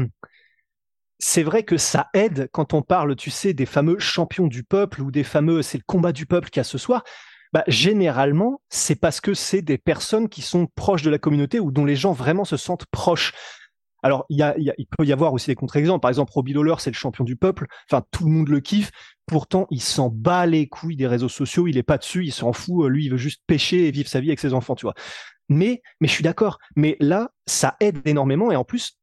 c'est 1.20 1.44
vrai 1.44 1.64
que 1.64 1.78
ça 1.78 2.10
aide 2.14 2.50
quand 2.52 2.74
on 2.74 2.82
parle, 2.82 3.16
tu 3.16 3.32
sais, 3.32 3.54
des 3.54 3.66
fameux 3.66 4.00
champions 4.00 4.48
du 4.48 4.64
peuple 4.64 5.02
ou 5.02 5.12
des 5.12 5.24
fameux, 5.24 5.62
c'est 5.62 5.78
le 5.78 5.84
combat 5.86 6.12
du 6.14 6.26
peuple 6.26 6.50
qu'il 6.50 6.60
y 6.60 6.62
a 6.62 6.64
ce 6.64 6.78
soir. 6.78 7.04
Bah, 7.54 7.64
généralement, 7.68 8.62
c'est 8.70 8.96
parce 8.96 9.22
que 9.22 9.34
c'est 9.34 9.62
des 9.62 9.78
personnes 9.78 10.30
qui 10.30 10.42
sont 10.42 10.68
proches 10.76 11.02
de 11.02 11.10
la 11.10 11.18
communauté 11.18 11.60
ou 11.60 11.72
dont 11.72 11.86
les 11.86 11.96
gens 11.96 12.14
vraiment 12.14 12.46
se 12.46 12.58
sentent 12.58 12.86
proches. 12.88 13.34
Alors, 14.04 14.26
il 14.30 14.88
peut 14.98 15.06
y 15.06 15.12
avoir 15.12 15.34
aussi 15.34 15.48
des 15.48 15.56
contre-exemples. 15.56 16.02
Par 16.02 16.10
exemple, 16.10 16.32
Robbie 16.34 16.54
Lawler, 16.54 16.76
c'est 16.80 16.92
le 16.92 16.96
champion 16.96 17.24
du 17.24 17.36
peuple. 17.36 17.68
Enfin, 17.90 18.06
tout 18.12 18.26
le 18.26 18.32
monde 18.32 18.50
le 18.50 18.60
kiffe. 18.60 18.92
Pourtant, 19.28 19.68
il 19.72 19.82
s'en 19.82 20.10
bat 20.10 20.46
les 20.46 20.68
couilles 20.68 20.96
des 20.96 21.08
réseaux 21.08 21.30
sociaux. 21.30 21.68
Il 21.68 21.78
est 21.78 21.84
pas 21.84 21.98
dessus. 21.98 22.26
Il 22.26 22.32
s'en 22.32 22.54
fout. 22.54 22.90
Lui, 22.90 23.06
il 23.06 23.12
veut 23.12 23.18
juste 23.18 23.44
pêcher 23.46 23.88
et 23.88 23.92
vivre 23.92 24.10
sa 24.10 24.20
vie 24.20 24.30
avec 24.30 24.40
ses 24.40 24.54
enfants, 24.54 24.76
tu 24.76 24.86
vois. 24.86 24.96
Mais, 25.50 25.82
mais 26.00 26.08
je 26.08 26.14
suis 26.14 26.24
d'accord. 26.24 26.60
Mais 26.76 26.98
là, 27.00 27.32
ça 27.46 27.76
aide 27.80 28.02
énormément. 28.06 28.52
Et 28.52 28.56
en 28.56 28.64
plus, 28.64 28.98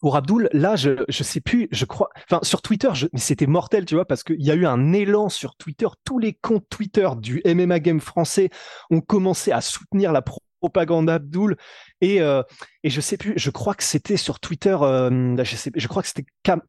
pour 0.00 0.16
Abdul, 0.16 0.48
là, 0.52 0.76
je, 0.76 1.04
je 1.08 1.22
sais 1.22 1.40
plus, 1.40 1.68
je 1.70 1.86
crois, 1.86 2.10
enfin, 2.30 2.40
sur 2.42 2.60
Twitter, 2.60 2.90
c'était 3.14 3.46
mortel, 3.46 3.86
tu 3.86 3.94
vois, 3.94 4.04
parce 4.04 4.22
qu'il 4.22 4.42
y 4.42 4.50
a 4.50 4.54
eu 4.54 4.66
un 4.66 4.92
élan 4.92 5.30
sur 5.30 5.56
Twitter. 5.56 5.86
Tous 6.04 6.18
les 6.18 6.34
comptes 6.34 6.68
Twitter 6.68 7.08
du 7.16 7.40
MMA 7.46 7.80
Game 7.80 8.00
français 8.00 8.50
ont 8.90 9.00
commencé 9.00 9.50
à 9.50 9.62
soutenir 9.62 10.12
la 10.12 10.22
propagande 10.64 11.06
d'Abdul. 11.06 11.56
Et, 12.00 12.22
euh, 12.22 12.42
et 12.82 12.90
je 12.90 13.00
sais 13.02 13.18
plus, 13.18 13.34
je 13.36 13.50
crois 13.50 13.74
que 13.74 13.84
c'était 13.84 14.16
sur 14.16 14.40
Twitter, 14.40 14.76
euh, 14.80 15.36
je, 15.44 15.88
crois 15.88 16.02
que 16.02 16.08
c'était 16.08 16.24
Cam 16.42 16.62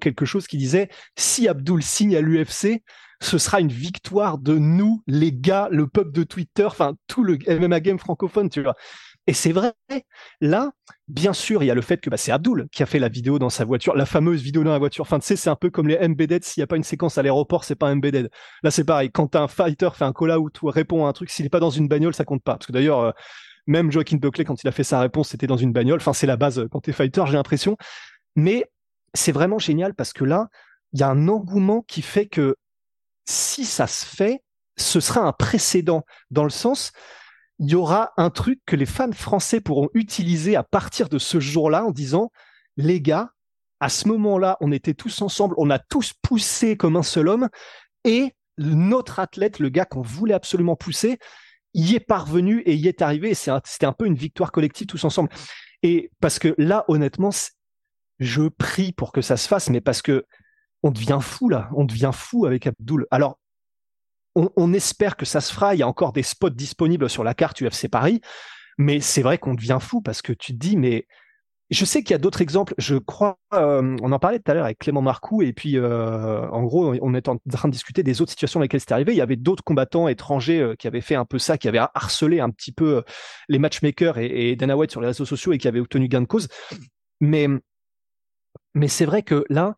quelque 0.00 0.24
chose 0.24 0.46
qui 0.46 0.56
disait 0.56 0.88
si 1.16 1.48
Abdul 1.48 1.82
signe 1.82 2.16
à 2.16 2.22
l'UFC, 2.22 2.82
ce 3.20 3.38
sera 3.38 3.60
une 3.60 3.68
victoire 3.68 4.38
de 4.38 4.56
nous, 4.56 5.02
les 5.06 5.32
gars, 5.32 5.68
le 5.70 5.86
peuple 5.86 6.12
de 6.12 6.24
Twitter, 6.24 6.64
enfin 6.64 6.94
tout 7.06 7.22
le 7.22 7.38
MMA 7.46 7.80
game 7.80 7.98
francophone, 7.98 8.48
tu 8.48 8.62
vois. 8.62 8.74
Et 9.28 9.34
c'est 9.34 9.52
vrai. 9.52 9.72
Là, 10.40 10.72
bien 11.06 11.32
sûr, 11.32 11.62
il 11.62 11.66
y 11.66 11.70
a 11.70 11.74
le 11.74 11.80
fait 11.80 12.00
que 12.00 12.10
bah, 12.10 12.16
c'est 12.16 12.32
Abdul 12.32 12.66
qui 12.72 12.82
a 12.82 12.86
fait 12.86 12.98
la 12.98 13.08
vidéo 13.08 13.38
dans 13.38 13.50
sa 13.50 13.64
voiture, 13.64 13.94
la 13.94 14.06
fameuse 14.06 14.42
vidéo 14.42 14.64
dans 14.64 14.72
la 14.72 14.78
voiture. 14.78 15.02
Enfin, 15.02 15.20
tu 15.20 15.26
sais, 15.26 15.36
c'est 15.36 15.50
un 15.50 15.56
peu 15.56 15.70
comme 15.70 15.86
les 15.86 15.98
embedded. 15.98 16.44
S'il 16.44 16.60
n'y 16.60 16.64
a 16.64 16.66
pas 16.66 16.76
une 16.76 16.82
séquence 16.82 17.18
à 17.18 17.22
l'aéroport, 17.22 17.64
c'est 17.64 17.76
pas 17.76 17.86
un 17.86 17.92
embedded. 17.92 18.30
Là, 18.64 18.70
c'est 18.72 18.84
pareil. 18.84 19.10
Quand 19.12 19.36
un 19.36 19.46
fighter 19.46 19.90
fait 19.94 20.04
un 20.04 20.12
call-out 20.12 20.62
ou 20.62 20.66
répond 20.66 21.06
à 21.06 21.08
un 21.08 21.12
truc, 21.12 21.30
s'il 21.30 21.44
n'est 21.44 21.50
pas 21.50 21.60
dans 21.60 21.70
une 21.70 21.86
bagnole, 21.86 22.14
ça 22.14 22.24
compte 22.24 22.42
pas. 22.42 22.54
Parce 22.54 22.66
que 22.66 22.72
d'ailleurs, 22.72 22.98
euh, 22.98 23.12
même 23.66 23.92
Joaquin 23.92 24.16
Buckley, 24.16 24.44
quand 24.44 24.62
il 24.62 24.68
a 24.68 24.72
fait 24.72 24.84
sa 24.84 24.98
réponse, 25.00 25.28
c'était 25.28 25.46
dans 25.46 25.56
une 25.56 25.72
bagnole. 25.72 26.00
Enfin, 26.00 26.12
c'est 26.12 26.26
la 26.26 26.36
base 26.36 26.58
euh, 26.58 26.68
quand 26.68 26.80
t'es 26.80 26.92
fighter, 26.92 27.22
j'ai 27.26 27.34
l'impression. 27.34 27.76
Mais 28.34 28.64
c'est 29.14 29.32
vraiment 29.32 29.58
génial 29.58 29.94
parce 29.94 30.12
que 30.12 30.24
là, 30.24 30.48
il 30.92 31.00
y 31.00 31.02
a 31.04 31.08
un 31.08 31.28
engouement 31.28 31.82
qui 31.82 32.02
fait 32.02 32.26
que 32.26 32.56
si 33.24 33.64
ça 33.64 33.86
se 33.86 34.04
fait, 34.04 34.42
ce 34.76 35.00
sera 35.00 35.20
un 35.20 35.32
précédent 35.32 36.04
dans 36.30 36.44
le 36.44 36.50
sens, 36.50 36.92
il 37.62 37.70
y 37.70 37.74
aura 37.76 38.12
un 38.16 38.28
truc 38.28 38.60
que 38.66 38.74
les 38.74 38.86
fans 38.86 39.12
français 39.12 39.60
pourront 39.60 39.88
utiliser 39.94 40.56
à 40.56 40.64
partir 40.64 41.08
de 41.08 41.18
ce 41.18 41.38
jour-là 41.38 41.84
en 41.84 41.92
disant, 41.92 42.32
les 42.76 43.00
gars, 43.00 43.30
à 43.78 43.88
ce 43.88 44.08
moment-là, 44.08 44.56
on 44.60 44.72
était 44.72 44.94
tous 44.94 45.22
ensemble, 45.22 45.54
on 45.58 45.70
a 45.70 45.78
tous 45.78 46.12
poussé 46.22 46.76
comme 46.76 46.96
un 46.96 47.04
seul 47.04 47.28
homme 47.28 47.48
et 48.02 48.34
notre 48.58 49.20
athlète, 49.20 49.60
le 49.60 49.68
gars 49.68 49.84
qu'on 49.84 50.02
voulait 50.02 50.34
absolument 50.34 50.74
pousser, 50.74 51.20
y 51.72 51.94
est 51.94 52.00
parvenu 52.00 52.62
et 52.66 52.74
y 52.74 52.88
est 52.88 53.00
arrivé. 53.00 53.32
C'était 53.32 53.86
un 53.86 53.92
peu 53.92 54.06
une 54.06 54.16
victoire 54.16 54.50
collective 54.50 54.88
tous 54.88 55.04
ensemble. 55.04 55.30
Et 55.84 56.10
parce 56.20 56.40
que 56.40 56.56
là, 56.58 56.84
honnêtement, 56.88 57.30
je 58.18 58.48
prie 58.48 58.90
pour 58.90 59.12
que 59.12 59.22
ça 59.22 59.36
se 59.36 59.46
fasse, 59.46 59.70
mais 59.70 59.80
parce 59.80 60.02
que 60.02 60.26
on 60.82 60.90
devient 60.90 61.20
fou 61.20 61.48
là, 61.48 61.70
on 61.76 61.84
devient 61.84 62.10
fou 62.12 62.44
avec 62.44 62.66
Abdul. 62.66 63.06
Alors, 63.12 63.38
on, 64.34 64.72
espère 64.72 65.16
que 65.16 65.24
ça 65.24 65.40
se 65.40 65.52
fera. 65.52 65.74
Il 65.74 65.78
y 65.78 65.82
a 65.82 65.88
encore 65.88 66.12
des 66.12 66.22
spots 66.22 66.50
disponibles 66.50 67.08
sur 67.10 67.24
la 67.24 67.34
carte 67.34 67.62
UFC 67.62 67.88
Paris, 67.88 68.20
mais 68.78 69.00
c'est 69.00 69.22
vrai 69.22 69.38
qu'on 69.38 69.54
devient 69.54 69.78
fou 69.80 70.00
parce 70.00 70.22
que 70.22 70.32
tu 70.32 70.52
te 70.52 70.58
dis, 70.58 70.76
mais 70.76 71.06
je 71.70 71.84
sais 71.84 72.02
qu'il 72.02 72.10
y 72.10 72.14
a 72.14 72.18
d'autres 72.18 72.42
exemples. 72.42 72.74
Je 72.76 72.96
crois, 72.96 73.38
euh, 73.54 73.96
on 74.02 74.12
en 74.12 74.18
parlait 74.18 74.38
tout 74.38 74.50
à 74.50 74.54
l'heure 74.54 74.64
avec 74.64 74.78
Clément 74.78 75.00
Marcoux, 75.00 75.42
et 75.42 75.52
puis 75.52 75.78
euh, 75.78 76.46
en 76.50 76.62
gros, 76.64 76.94
on 77.00 77.14
est 77.14 77.28
en 77.28 77.38
train 77.50 77.68
de 77.68 77.72
discuter 77.72 78.02
des 78.02 78.20
autres 78.20 78.30
situations 78.30 78.60
dans 78.60 78.62
lesquelles 78.62 78.80
c'était 78.80 78.92
arrivé. 78.92 79.12
Il 79.12 79.18
y 79.18 79.22
avait 79.22 79.36
d'autres 79.36 79.64
combattants 79.64 80.08
étrangers 80.08 80.60
euh, 80.60 80.74
qui 80.74 80.86
avaient 80.86 81.00
fait 81.00 81.14
un 81.14 81.24
peu 81.24 81.38
ça, 81.38 81.56
qui 81.56 81.68
avaient 81.68 81.80
harcelé 81.94 82.40
un 82.40 82.50
petit 82.50 82.72
peu 82.72 83.02
les 83.48 83.58
matchmakers 83.58 84.18
et, 84.18 84.50
et 84.50 84.56
Dana 84.56 84.76
White 84.76 84.90
sur 84.90 85.00
les 85.00 85.08
réseaux 85.08 85.24
sociaux 85.24 85.52
et 85.52 85.58
qui 85.58 85.68
avaient 85.68 85.80
obtenu 85.80 86.08
gain 86.08 86.20
de 86.20 86.26
cause. 86.26 86.48
Mais, 87.20 87.48
mais 88.74 88.88
c'est 88.88 89.06
vrai 89.06 89.22
que 89.22 89.44
là, 89.48 89.76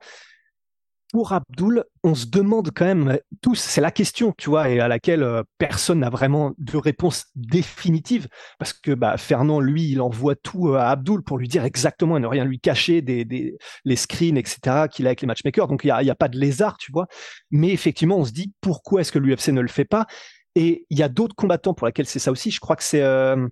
pour 1.14 1.32
Abdul, 1.32 1.84
on 2.02 2.16
se 2.16 2.26
demande 2.26 2.70
quand 2.74 2.86
même 2.86 3.20
tous, 3.40 3.54
c'est 3.54 3.80
la 3.80 3.92
question, 3.92 4.34
tu 4.36 4.50
vois, 4.50 4.68
et 4.68 4.80
à 4.80 4.88
laquelle 4.88 5.22
euh, 5.22 5.44
personne 5.58 6.00
n'a 6.00 6.10
vraiment 6.10 6.54
de 6.58 6.76
réponse 6.76 7.26
définitive, 7.36 8.26
parce 8.58 8.72
que 8.72 8.90
bah, 8.90 9.16
Fernand, 9.16 9.60
lui, 9.60 9.88
il 9.92 10.00
envoie 10.00 10.34
tout 10.34 10.70
euh, 10.70 10.78
à 10.78 10.88
Abdul 10.88 11.22
pour 11.22 11.38
lui 11.38 11.46
dire 11.46 11.64
exactement 11.64 12.16
et 12.16 12.20
ne 12.20 12.26
rien 12.26 12.44
lui 12.44 12.58
cacher 12.58 13.00
des, 13.00 13.56
les 13.84 13.96
screens, 13.96 14.36
etc., 14.36 14.88
qu'il 14.90 15.06
a 15.06 15.10
avec 15.10 15.20
les 15.20 15.28
matchmakers. 15.28 15.68
Donc 15.68 15.84
il 15.84 15.86
n'y 15.86 16.10
a, 16.10 16.12
a 16.12 16.16
pas 16.16 16.26
de 16.26 16.36
lézard, 16.36 16.78
tu 16.78 16.90
vois. 16.90 17.06
Mais 17.52 17.68
effectivement, 17.68 18.18
on 18.18 18.24
se 18.24 18.32
dit 18.32 18.52
pourquoi 18.60 19.02
est-ce 19.02 19.12
que 19.12 19.20
l'UFC 19.20 19.50
ne 19.50 19.60
le 19.60 19.68
fait 19.68 19.84
pas? 19.84 20.06
Et 20.56 20.84
il 20.90 20.98
y 20.98 21.04
a 21.04 21.08
d'autres 21.08 21.36
combattants 21.36 21.74
pour 21.74 21.86
lesquels 21.86 22.06
c'est 22.06 22.18
ça 22.18 22.32
aussi. 22.32 22.50
Je 22.50 22.58
crois 22.58 22.74
que 22.74 22.82
c'est 22.82 23.02
euh, 23.02 23.46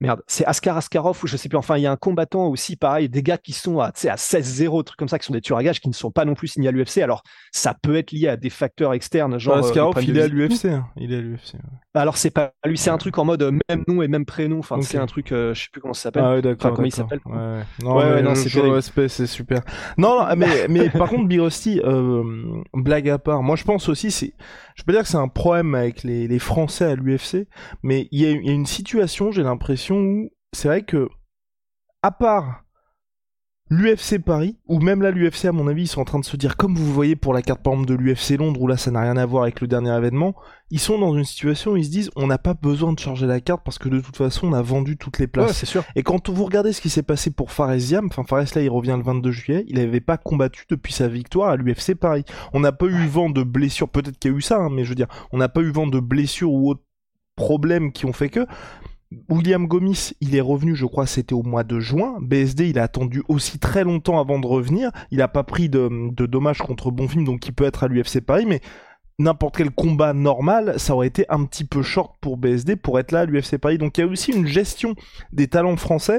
merde, 0.00 0.22
c'est 0.26 0.44
Askar 0.44 0.76
Askarov 0.76 1.18
ou 1.22 1.26
je 1.26 1.36
sais 1.36 1.48
plus. 1.48 1.58
Enfin, 1.58 1.76
il 1.78 1.82
y 1.82 1.86
a 1.86 1.92
un 1.92 1.96
combattant 1.96 2.46
aussi, 2.46 2.76
pareil, 2.76 3.08
des 3.08 3.22
gars 3.22 3.38
qui 3.38 3.52
sont 3.52 3.80
à, 3.80 3.86
à 3.86 4.16
16-0, 4.16 4.84
trucs 4.84 4.98
comme 4.98 5.08
ça, 5.08 5.18
qui 5.18 5.26
sont 5.26 5.32
des 5.32 5.40
tueurs 5.40 5.58
à 5.58 5.62
gages, 5.62 5.80
qui 5.80 5.88
ne 5.88 5.94
sont 5.94 6.10
pas 6.10 6.24
non 6.24 6.34
plus 6.34 6.48
signés 6.48 6.68
à 6.68 6.72
l'UFC. 6.72 6.98
Alors, 6.98 7.22
ça 7.52 7.74
peut 7.74 7.96
être 7.96 8.12
lié 8.12 8.28
à 8.28 8.36
des 8.36 8.50
facteurs 8.50 8.92
externes, 8.92 9.38
genre. 9.38 9.58
Askarov, 9.58 10.02
il, 10.02 10.18
est 10.18 10.22
à 10.22 10.28
l'UFC. 10.28 10.66
Hein. 10.66 10.86
Il 10.96 11.12
est 11.12 11.18
à 11.18 11.20
l'UFC. 11.20 11.56
Alors, 11.94 12.16
c'est 12.16 12.30
pas 12.30 12.52
lui, 12.64 12.76
c'est 12.76 12.90
un 12.90 12.98
truc 12.98 13.18
en 13.18 13.24
mode 13.24 13.42
même 13.68 13.84
nom 13.86 14.02
et 14.02 14.08
même 14.08 14.24
prénom. 14.24 14.58
Enfin, 14.58 14.80
c'est 14.82 14.98
un 14.98 15.06
truc, 15.06 15.28
je 15.30 15.54
sais 15.54 15.68
plus 15.70 15.80
comment 15.80 15.94
ça 15.94 16.04
s'appelle. 16.04 16.24
Ah, 16.24 16.34
ouais, 16.34 16.42
d'accord. 16.42 16.74
comment 16.74 16.86
il 16.86 16.92
s'appelle. 16.92 17.20
Ouais, 17.24 17.62
Non, 17.82 17.96
ouais, 17.96 18.22
non, 18.22 18.34
c'est 18.34 18.48
respect, 18.60 19.08
c'est 19.08 19.26
super. 19.26 19.60
Non, 19.96 20.26
mais, 20.36 20.68
mais 20.68 20.90
par 20.90 21.08
contre, 21.08 21.26
Birosti, 21.26 21.80
euh, 21.84 22.22
blague 22.72 23.08
à 23.08 23.18
part, 23.18 23.42
moi 23.42 23.56
je 23.56 23.64
pense 23.64 23.88
aussi, 23.88 24.10
c'est, 24.10 24.34
je 24.74 24.82
peux 24.82 24.92
dire 24.92 25.02
que 25.02 25.08
c'est 25.08 25.16
un 25.16 25.28
problème 25.28 25.74
avec 25.74 26.02
les, 26.02 26.38
Français 26.38 26.84
à 26.84 26.94
l'UFC, 26.94 27.46
mais 27.82 28.08
il 28.10 28.20
y, 28.20 28.24
y, 28.24 28.50
a 28.50 28.52
une 28.52 28.66
situation, 28.66 29.30
j'ai 29.30 29.42
l'impression, 29.42 29.96
où 29.96 30.30
c'est 30.52 30.68
vrai 30.68 30.82
que, 30.82 31.08
à 32.02 32.10
part 32.10 32.63
l'UFC 33.70 34.18
Paris, 34.18 34.58
ou 34.68 34.78
même 34.78 35.00
là 35.00 35.10
l'UFC 35.10 35.46
à 35.46 35.52
mon 35.52 35.68
avis, 35.68 35.84
ils 35.84 35.88
sont 35.88 36.00
en 36.00 36.04
train 36.04 36.18
de 36.18 36.24
se 36.24 36.36
dire, 36.36 36.56
comme 36.56 36.74
vous 36.74 36.92
voyez 36.92 37.16
pour 37.16 37.32
la 37.32 37.40
carte 37.40 37.62
par 37.62 37.72
exemple 37.72 37.88
de 37.88 37.94
l'UFC 37.94 38.36
Londres, 38.38 38.60
où 38.60 38.66
là 38.66 38.76
ça 38.76 38.90
n'a 38.90 39.00
rien 39.00 39.16
à 39.16 39.24
voir 39.24 39.44
avec 39.44 39.60
le 39.60 39.66
dernier 39.66 39.96
événement, 39.96 40.34
ils 40.70 40.78
sont 40.78 40.98
dans 40.98 41.16
une 41.16 41.24
situation 41.24 41.72
où 41.72 41.76
ils 41.76 41.86
se 41.86 41.90
disent, 41.90 42.10
on 42.14 42.26
n'a 42.26 42.36
pas 42.36 42.54
besoin 42.54 42.92
de 42.92 42.98
charger 42.98 43.26
la 43.26 43.40
carte 43.40 43.62
parce 43.64 43.78
que 43.78 43.88
de 43.88 44.00
toute 44.00 44.16
façon 44.16 44.48
on 44.48 44.52
a 44.52 44.60
vendu 44.60 44.96
toutes 44.96 45.18
les 45.18 45.26
places. 45.26 45.48
Ouais, 45.48 45.54
c'est 45.54 45.66
sûr. 45.66 45.82
Et 45.96 46.02
quand 46.02 46.28
vous 46.28 46.44
regardez 46.44 46.72
ce 46.72 46.80
qui 46.80 46.90
s'est 46.90 47.02
passé 47.02 47.30
pour 47.30 47.52
Fares 47.52 47.78
Ziam, 47.78 48.06
enfin 48.06 48.24
Fares 48.24 48.44
là 48.54 48.62
il 48.62 48.70
revient 48.70 48.96
le 48.98 49.04
22 49.04 49.30
juillet, 49.30 49.64
il 49.68 49.76
n'avait 49.76 50.00
pas 50.00 50.18
combattu 50.18 50.66
depuis 50.68 50.92
sa 50.92 51.08
victoire 51.08 51.50
à 51.50 51.56
l'UFC 51.56 51.94
Paris. 51.94 52.24
On 52.52 52.60
n'a 52.60 52.72
pas 52.72 52.86
eu 52.86 53.06
vent 53.06 53.30
de 53.30 53.42
blessures, 53.42 53.88
peut-être 53.88 54.18
qu'il 54.18 54.30
y 54.30 54.34
a 54.34 54.36
eu 54.36 54.42
ça, 54.42 54.58
hein, 54.58 54.68
mais 54.70 54.84
je 54.84 54.90
veux 54.90 54.94
dire, 54.94 55.08
on 55.32 55.38
n'a 55.38 55.48
pas 55.48 55.62
eu 55.62 55.70
vent 55.70 55.86
de 55.86 56.00
blessures 56.00 56.52
ou 56.52 56.70
autres 56.70 56.82
problèmes 57.36 57.92
qui 57.92 58.06
ont 58.06 58.12
fait 58.12 58.28
que 58.28 58.46
William 59.28 59.66
Gomis, 59.66 60.12
il 60.20 60.34
est 60.34 60.40
revenu, 60.40 60.74
je 60.74 60.86
crois, 60.86 61.06
c'était 61.06 61.34
au 61.34 61.42
mois 61.42 61.64
de 61.64 61.78
juin. 61.80 62.18
BSD, 62.20 62.68
il 62.68 62.78
a 62.78 62.84
attendu 62.84 63.22
aussi 63.28 63.58
très 63.58 63.84
longtemps 63.84 64.18
avant 64.18 64.38
de 64.38 64.46
revenir. 64.46 64.90
Il 65.10 65.18
n'a 65.18 65.28
pas 65.28 65.44
pris 65.44 65.68
de, 65.68 66.10
dommages 66.26 66.58
contre 66.58 66.90
Bonfim, 66.90 67.22
donc 67.22 67.46
il 67.46 67.52
peut 67.52 67.64
être 67.64 67.84
à 67.84 67.88
l'UFC 67.88 68.20
Paris, 68.20 68.44
mais 68.46 68.60
n'importe 69.18 69.56
quel 69.56 69.70
combat 69.70 70.12
normal, 70.12 70.74
ça 70.78 70.94
aurait 70.94 71.06
été 71.06 71.24
un 71.28 71.44
petit 71.44 71.64
peu 71.64 71.82
short 71.82 72.16
pour 72.20 72.36
BSD 72.36 72.76
pour 72.76 72.98
être 72.98 73.12
là 73.12 73.20
à 73.20 73.24
l'UFC 73.26 73.58
Paris. 73.58 73.78
Donc 73.78 73.96
il 73.98 74.00
y 74.00 74.04
a 74.04 74.06
aussi 74.06 74.32
une 74.32 74.46
gestion 74.46 74.94
des 75.32 75.48
talents 75.48 75.76
français. 75.76 76.18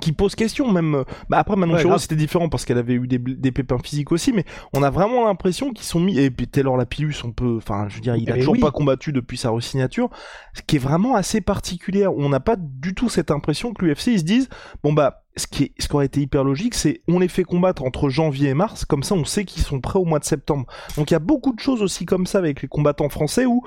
Qui 0.00 0.12
pose 0.12 0.34
question 0.34 0.70
même 0.72 1.04
bah 1.28 1.38
après 1.38 1.56
maintenant 1.56 1.76
Ouais, 1.90 1.98
c'était 1.98 2.16
différent 2.16 2.48
parce 2.48 2.64
qu'elle 2.64 2.78
avait 2.78 2.94
eu 2.94 3.06
des, 3.06 3.18
des 3.18 3.52
pépins 3.52 3.78
physiques 3.78 4.10
aussi 4.10 4.32
mais 4.32 4.44
on 4.72 4.82
a 4.82 4.90
vraiment 4.90 5.26
l'impression 5.26 5.72
qu'ils 5.72 5.86
sont 5.86 6.00
mis 6.00 6.18
et 6.18 6.30
puis 6.30 6.48
Taylor 6.48 6.76
Lapillus 6.76 7.14
on 7.24 7.30
peut 7.32 7.56
enfin 7.58 7.86
je 7.88 7.94
veux 7.96 8.00
dire 8.00 8.16
il 8.16 8.30
a 8.32 8.36
Eh 8.36 8.40
toujours 8.40 8.54
oui. 8.54 8.60
pas 8.60 8.72
combattu 8.72 9.12
depuis 9.12 9.38
sa 9.38 9.50
resignature 9.50 10.10
ce 10.54 10.62
qui 10.62 10.76
est 10.76 10.80
vraiment 10.80 11.14
assez 11.14 11.40
particulier 11.40 12.06
on 12.08 12.28
n'a 12.28 12.40
pas 12.40 12.56
du 12.58 12.94
tout 12.94 13.08
cette 13.08 13.30
impression 13.30 13.72
que 13.72 13.84
l'UFC 13.84 14.08
ils 14.08 14.18
se 14.18 14.24
disent 14.24 14.48
bon 14.82 14.92
bah 14.92 15.22
ce 15.36 15.46
qui, 15.46 15.62
est, 15.64 15.72
ce 15.78 15.86
qui 15.86 15.94
aurait 15.94 16.06
été 16.06 16.20
hyper 16.20 16.42
logique, 16.42 16.74
c'est 16.74 17.02
on 17.08 17.20
les 17.20 17.28
fait 17.28 17.44
combattre 17.44 17.84
entre 17.84 18.08
janvier 18.08 18.48
et 18.50 18.54
mars, 18.54 18.84
comme 18.84 19.04
ça 19.04 19.14
on 19.14 19.24
sait 19.24 19.44
qu'ils 19.44 19.62
sont 19.62 19.80
prêts 19.80 19.98
au 20.00 20.04
mois 20.04 20.18
de 20.18 20.24
septembre. 20.24 20.66
Donc 20.96 21.10
il 21.12 21.14
y 21.14 21.16
a 21.16 21.20
beaucoup 21.20 21.54
de 21.54 21.60
choses 21.60 21.82
aussi 21.82 22.04
comme 22.04 22.26
ça 22.26 22.38
avec 22.38 22.62
les 22.62 22.68
combattants 22.68 23.08
français 23.08 23.46
où 23.46 23.62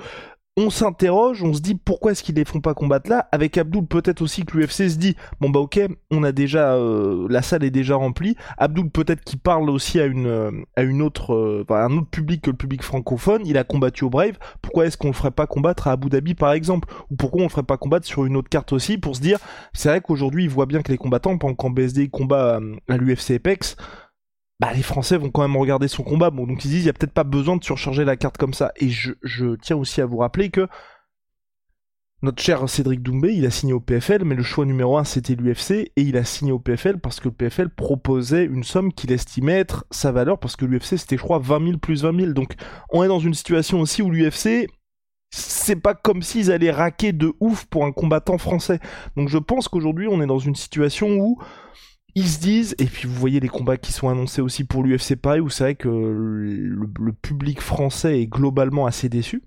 on 0.56 0.70
s'interroge, 0.70 1.42
on 1.42 1.52
se 1.52 1.60
dit 1.60 1.74
pourquoi 1.74 2.12
est-ce 2.12 2.22
qu'ils 2.22 2.36
les 2.36 2.44
font 2.44 2.60
pas 2.60 2.74
combattre 2.74 3.10
là 3.10 3.28
Avec 3.32 3.58
Abdul, 3.58 3.86
peut-être 3.86 4.22
aussi 4.22 4.44
que 4.44 4.56
l'UFC 4.56 4.88
se 4.88 4.96
dit 4.96 5.16
bon 5.40 5.50
bah 5.50 5.58
ok, 5.58 5.80
on 6.12 6.22
a 6.22 6.30
déjà 6.30 6.74
euh, 6.74 7.26
la 7.28 7.42
salle 7.42 7.64
est 7.64 7.72
déjà 7.72 7.96
remplie. 7.96 8.36
Abdul 8.56 8.88
peut-être 8.88 9.24
qu'il 9.24 9.40
parle 9.40 9.68
aussi 9.68 9.98
à 9.98 10.06
une 10.06 10.26
euh, 10.26 10.52
à 10.76 10.82
une 10.82 11.02
autre 11.02 11.34
euh, 11.34 11.64
un 11.70 11.96
autre 11.96 12.08
public 12.08 12.42
que 12.42 12.50
le 12.50 12.56
public 12.56 12.82
francophone. 12.82 13.42
Il 13.44 13.58
a 13.58 13.64
combattu 13.64 14.04
au 14.04 14.10
Brave. 14.10 14.38
Pourquoi 14.62 14.86
est-ce 14.86 14.96
qu'on 14.96 15.08
le 15.08 15.14
ferait 15.14 15.32
pas 15.32 15.48
combattre 15.48 15.88
à 15.88 15.92
Abu 15.92 16.08
Dhabi 16.08 16.34
par 16.34 16.52
exemple? 16.52 16.88
Ou 17.10 17.16
pourquoi 17.16 17.40
on 17.40 17.44
le 17.44 17.50
ferait 17.50 17.64
pas 17.64 17.76
combattre 17.76 18.06
sur 18.06 18.24
une 18.24 18.36
autre 18.36 18.48
carte 18.48 18.72
aussi 18.72 18.96
pour 18.96 19.16
se 19.16 19.20
dire 19.20 19.38
c'est 19.72 19.88
vrai 19.88 20.00
qu'aujourd'hui 20.00 20.44
il 20.44 20.50
voit 20.50 20.66
bien 20.66 20.82
que 20.82 20.92
les 20.92 20.98
combattants 20.98 21.36
pendant 21.36 21.54
qu'en 21.54 21.70
BSD 21.70 22.10
combat 22.10 22.60
euh, 22.60 22.76
à 22.88 22.96
l'UFC 22.96 23.32
Apex 23.32 23.76
bah, 24.64 24.72
les 24.72 24.82
Français 24.82 25.18
vont 25.18 25.30
quand 25.30 25.42
même 25.42 25.56
regarder 25.56 25.88
son 25.88 26.02
combat. 26.02 26.30
Bon, 26.30 26.46
donc 26.46 26.64
ils 26.64 26.70
disent, 26.70 26.84
il 26.84 26.86
y 26.86 26.90
a 26.90 26.94
peut-être 26.94 27.12
pas 27.12 27.24
besoin 27.24 27.56
de 27.56 27.64
surcharger 27.64 28.04
la 28.04 28.16
carte 28.16 28.38
comme 28.38 28.54
ça. 28.54 28.72
Et 28.76 28.88
je, 28.88 29.12
je 29.22 29.56
tiens 29.56 29.76
aussi 29.76 30.00
à 30.00 30.06
vous 30.06 30.16
rappeler 30.16 30.50
que 30.50 30.68
notre 32.22 32.42
cher 32.42 32.66
Cédric 32.66 33.02
Doumbé, 33.02 33.34
il 33.34 33.44
a 33.44 33.50
signé 33.50 33.74
au 33.74 33.80
PFL, 33.80 34.24
mais 34.24 34.34
le 34.34 34.42
choix 34.42 34.64
numéro 34.64 34.96
un, 34.96 35.04
c'était 35.04 35.34
l'UFC, 35.34 35.70
et 35.70 35.92
il 35.96 36.16
a 36.16 36.24
signé 36.24 36.52
au 36.52 36.58
PFL 36.58 36.98
parce 36.98 37.20
que 37.20 37.28
le 37.28 37.34
PFL 37.34 37.68
proposait 37.68 38.46
une 38.46 38.64
somme 38.64 38.94
qu'il 38.94 39.12
estimait 39.12 39.58
être 39.58 39.84
sa 39.90 40.12
valeur, 40.12 40.38
parce 40.38 40.56
que 40.56 40.64
l'UFC, 40.64 40.96
c'était, 40.96 41.18
je 41.18 41.22
crois, 41.22 41.38
20 41.38 41.66
000 41.66 41.78
plus 41.78 42.02
20 42.02 42.18
000. 42.18 42.32
Donc, 42.32 42.54
on 42.88 43.04
est 43.04 43.08
dans 43.08 43.18
une 43.18 43.34
situation 43.34 43.80
aussi 43.80 44.00
où 44.00 44.08
l'UFC, 44.08 44.66
c'est 45.30 45.76
pas 45.76 45.92
comme 45.92 46.22
s'ils 46.22 46.50
allaient 46.50 46.70
raquer 46.70 47.12
de 47.12 47.34
ouf 47.40 47.66
pour 47.66 47.84
un 47.84 47.92
combattant 47.92 48.38
français. 48.38 48.80
Donc, 49.14 49.28
je 49.28 49.36
pense 49.36 49.68
qu'aujourd'hui, 49.68 50.08
on 50.08 50.22
est 50.22 50.26
dans 50.26 50.38
une 50.38 50.54
situation 50.54 51.18
où 51.18 51.38
ils 52.14 52.28
se 52.28 52.38
disent, 52.38 52.74
et 52.78 52.84
puis 52.84 53.08
vous 53.08 53.14
voyez 53.14 53.40
les 53.40 53.48
combats 53.48 53.76
qui 53.76 53.92
sont 53.92 54.08
annoncés 54.08 54.40
aussi 54.40 54.64
pour 54.64 54.84
l'UFC 54.84 55.16
Paris, 55.16 55.40
où 55.40 55.48
c'est 55.48 55.64
vrai 55.64 55.74
que 55.74 55.88
le, 55.88 57.12
public 57.12 57.60
français 57.60 58.20
est 58.20 58.26
globalement 58.26 58.86
assez 58.86 59.08
déçu. 59.08 59.42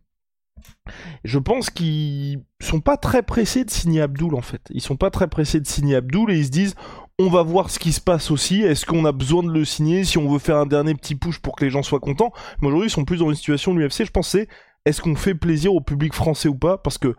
Je 1.23 1.39
pense 1.39 1.69
qu'ils 1.69 2.43
sont 2.59 2.81
pas 2.81 2.97
très 2.97 3.23
pressés 3.23 3.63
de 3.63 3.69
signer 3.69 4.01
Abdul 4.01 4.35
en 4.35 4.41
fait. 4.41 4.61
Ils 4.71 4.81
sont 4.81 4.97
pas 4.97 5.11
très 5.11 5.27
pressés 5.27 5.59
de 5.61 5.67
signer 5.67 5.95
Abdul 5.95 6.31
et 6.31 6.37
ils 6.37 6.45
se 6.45 6.51
disent 6.51 6.75
on 7.19 7.29
va 7.29 7.43
voir 7.43 7.69
ce 7.69 7.79
qui 7.79 7.93
se 7.93 8.01
passe 8.01 8.31
aussi. 8.31 8.63
Est-ce 8.63 8.85
qu'on 8.85 9.05
a 9.05 9.11
besoin 9.11 9.43
de 9.43 9.51
le 9.51 9.63
signer 9.65 10.03
si 10.03 10.17
on 10.17 10.29
veut 10.29 10.39
faire 10.39 10.57
un 10.57 10.65
dernier 10.65 10.95
petit 10.95 11.15
push 11.15 11.39
pour 11.39 11.55
que 11.55 11.63
les 11.63 11.71
gens 11.71 11.83
soient 11.83 11.99
contents? 11.99 12.33
Mais 12.61 12.67
aujourd'hui 12.67 12.87
ils 12.87 12.93
sont 12.93 13.05
plus 13.05 13.19
dans 13.19 13.29
une 13.29 13.35
situation 13.35 13.73
de 13.73 13.79
l'UFC. 13.79 14.05
Je 14.05 14.11
pense 14.11 14.29
c'est 14.29 14.47
est-ce 14.85 15.01
qu'on 15.01 15.15
fait 15.15 15.35
plaisir 15.35 15.73
au 15.73 15.81
public 15.81 16.13
français 16.13 16.49
ou 16.49 16.55
pas? 16.55 16.77
Parce 16.77 16.97
que 16.97 17.15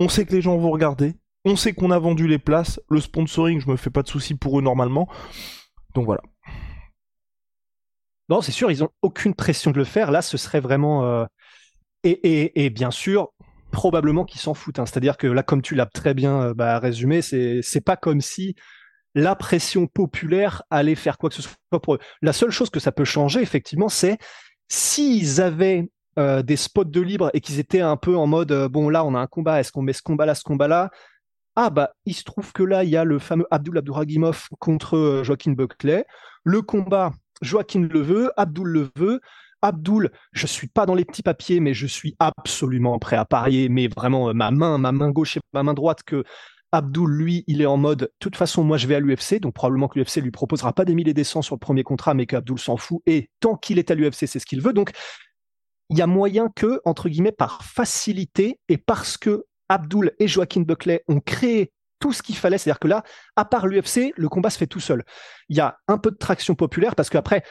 on 0.00 0.08
sait 0.08 0.26
que 0.26 0.34
les 0.34 0.42
gens 0.42 0.56
vont 0.56 0.70
regarder. 0.70 1.14
On 1.44 1.56
sait 1.56 1.74
qu'on 1.74 1.90
a 1.90 1.98
vendu 1.98 2.26
les 2.26 2.38
places. 2.38 2.80
Le 2.88 3.00
sponsoring, 3.00 3.60
je 3.60 3.68
me 3.68 3.76
fais 3.76 3.90
pas 3.90 4.02
de 4.02 4.08
soucis 4.08 4.34
pour 4.34 4.58
eux 4.58 4.62
normalement. 4.62 5.08
Donc 5.94 6.06
voilà. 6.06 6.22
Non, 8.30 8.40
c'est 8.40 8.52
sûr, 8.52 8.70
ils 8.70 8.82
ont 8.82 8.88
aucune 9.02 9.34
pression 9.34 9.70
de 9.70 9.76
le 9.76 9.84
faire. 9.84 10.10
Là, 10.10 10.22
ce 10.22 10.36
serait 10.38 10.60
vraiment. 10.60 11.04
euh, 11.04 11.24
Et, 12.04 12.70
bien 12.70 12.90
sûr, 12.90 13.28
probablement 13.70 14.24
qu'ils 14.24 14.40
s'en 14.40 14.54
foutent. 14.54 14.78
hein. 14.78 14.86
C'est-à-dire 14.86 15.16
que 15.18 15.26
là, 15.26 15.42
comme 15.42 15.60
tu 15.62 15.74
l'as 15.74 15.86
très 15.86 16.14
bien 16.14 16.40
euh, 16.42 16.54
bah, 16.54 16.78
résumé, 16.78 17.20
c'est 17.22 17.60
c'est 17.62 17.80
pas 17.82 17.96
comme 17.96 18.20
si 18.22 18.54
la 19.14 19.36
pression 19.36 19.86
populaire 19.86 20.62
allait 20.70 20.94
faire 20.94 21.18
quoi 21.18 21.28
que 21.30 21.36
ce 21.36 21.42
soit 21.42 21.80
pour 21.82 21.94
eux. 21.96 21.98
La 22.22 22.32
seule 22.32 22.50
chose 22.50 22.70
que 22.70 22.80
ça 22.80 22.92
peut 22.92 23.04
changer, 23.04 23.40
effectivement, 23.42 23.88
c'est 23.88 24.18
s'ils 24.68 25.40
avaient 25.42 25.90
euh, 26.18 26.42
des 26.42 26.56
spots 26.56 26.84
de 26.84 27.00
libre 27.00 27.30
et 27.34 27.40
qu'ils 27.40 27.58
étaient 27.60 27.80
un 27.80 27.96
peu 27.96 28.16
en 28.16 28.26
mode 28.26 28.52
bon 28.70 28.88
là 28.88 29.04
on 29.04 29.14
a 29.14 29.18
un 29.20 29.26
combat, 29.26 29.60
est-ce 29.60 29.72
qu'on 29.72 29.82
met 29.82 29.92
ce 29.92 30.02
combat-là, 30.02 30.34
ce 30.34 30.42
combat-là? 30.44 30.90
Ah 31.56 31.70
bah 31.70 31.94
il 32.04 32.14
se 32.14 32.24
trouve 32.24 32.52
que 32.52 32.62
là 32.62 32.82
il 32.84 32.90
y 32.90 32.96
a 32.96 33.04
le 33.04 33.18
fameux 33.18 33.46
Abdul 33.50 33.78
Abdouragimov 33.78 34.48
contre 34.58 34.96
euh, 34.96 35.24
Joaquin 35.24 35.52
Buckley. 35.52 36.04
Le 36.42 36.62
combat, 36.62 37.12
Joaquin 37.42 37.88
le 37.90 38.00
veut, 38.00 38.32
Abdul 38.36 38.68
le 38.68 38.90
veut. 38.96 39.20
Abdul, 39.62 40.10
je 40.32 40.46
suis 40.46 40.66
pas 40.66 40.84
dans 40.84 40.94
les 40.94 41.06
petits 41.06 41.22
papiers, 41.22 41.58
mais 41.60 41.72
je 41.72 41.86
suis 41.86 42.16
absolument 42.18 42.98
prêt 42.98 43.16
à 43.16 43.24
parier, 43.24 43.68
mais 43.68 43.88
vraiment 43.88 44.28
euh, 44.28 44.32
ma 44.32 44.50
main, 44.50 44.78
ma 44.78 44.92
main 44.92 45.10
gauche 45.10 45.36
et 45.36 45.40
ma 45.52 45.62
main 45.62 45.74
droite 45.74 46.02
que 46.02 46.24
Abdul, 46.74 47.08
lui, 47.08 47.44
il 47.46 47.62
est 47.62 47.66
en 47.66 47.76
mode, 47.76 47.98
de 48.00 48.12
toute 48.18 48.36
façon, 48.36 48.64
moi 48.64 48.76
je 48.76 48.88
vais 48.88 48.96
à 48.96 49.00
l'UFC, 49.00 49.40
donc 49.40 49.54
probablement 49.54 49.86
que 49.86 49.98
l'UFC 49.98 50.16
lui 50.16 50.32
proposera 50.32 50.72
pas 50.72 50.84
des 50.84 50.94
mille 50.94 51.08
et 51.08 51.14
des 51.14 51.22
cents 51.22 51.40
sur 51.40 51.54
le 51.54 51.60
premier 51.60 51.84
contrat, 51.84 52.14
mais 52.14 52.26
qu'Abdul 52.26 52.58
s'en 52.58 52.76
fout, 52.76 53.00
et 53.06 53.30
tant 53.38 53.54
qu'il 53.56 53.78
est 53.78 53.92
à 53.92 53.94
l'UFC, 53.94 54.26
c'est 54.26 54.40
ce 54.40 54.44
qu'il 54.46 54.60
veut. 54.60 54.72
Donc, 54.72 54.90
il 55.90 55.96
y 55.96 56.02
a 56.02 56.08
moyen 56.08 56.48
que, 56.54 56.80
entre 56.84 57.08
guillemets, 57.08 57.32
par 57.32 57.62
facilité, 57.64 58.58
et 58.68 58.76
parce 58.76 59.16
que 59.16 59.44
Abdul 59.68 60.12
et 60.18 60.28
Joaquin 60.28 60.62
Buckley 60.62 61.02
ont 61.08 61.20
créé 61.20 61.72
tout 62.00 62.12
ce 62.12 62.22
qu'il 62.22 62.36
fallait, 62.36 62.58
c'est-à-dire 62.58 62.80
que 62.80 62.88
là, 62.88 63.02
à 63.36 63.44
part 63.44 63.66
l'UFC, 63.66 64.12
le 64.16 64.28
combat 64.28 64.50
se 64.50 64.58
fait 64.58 64.66
tout 64.66 64.80
seul. 64.80 65.04
Il 65.48 65.56
y 65.56 65.60
a 65.60 65.78
un 65.88 65.96
peu 65.96 66.10
de 66.10 66.16
traction 66.16 66.54
populaire, 66.54 66.94
parce 66.94 67.08
qu'après, 67.08 67.42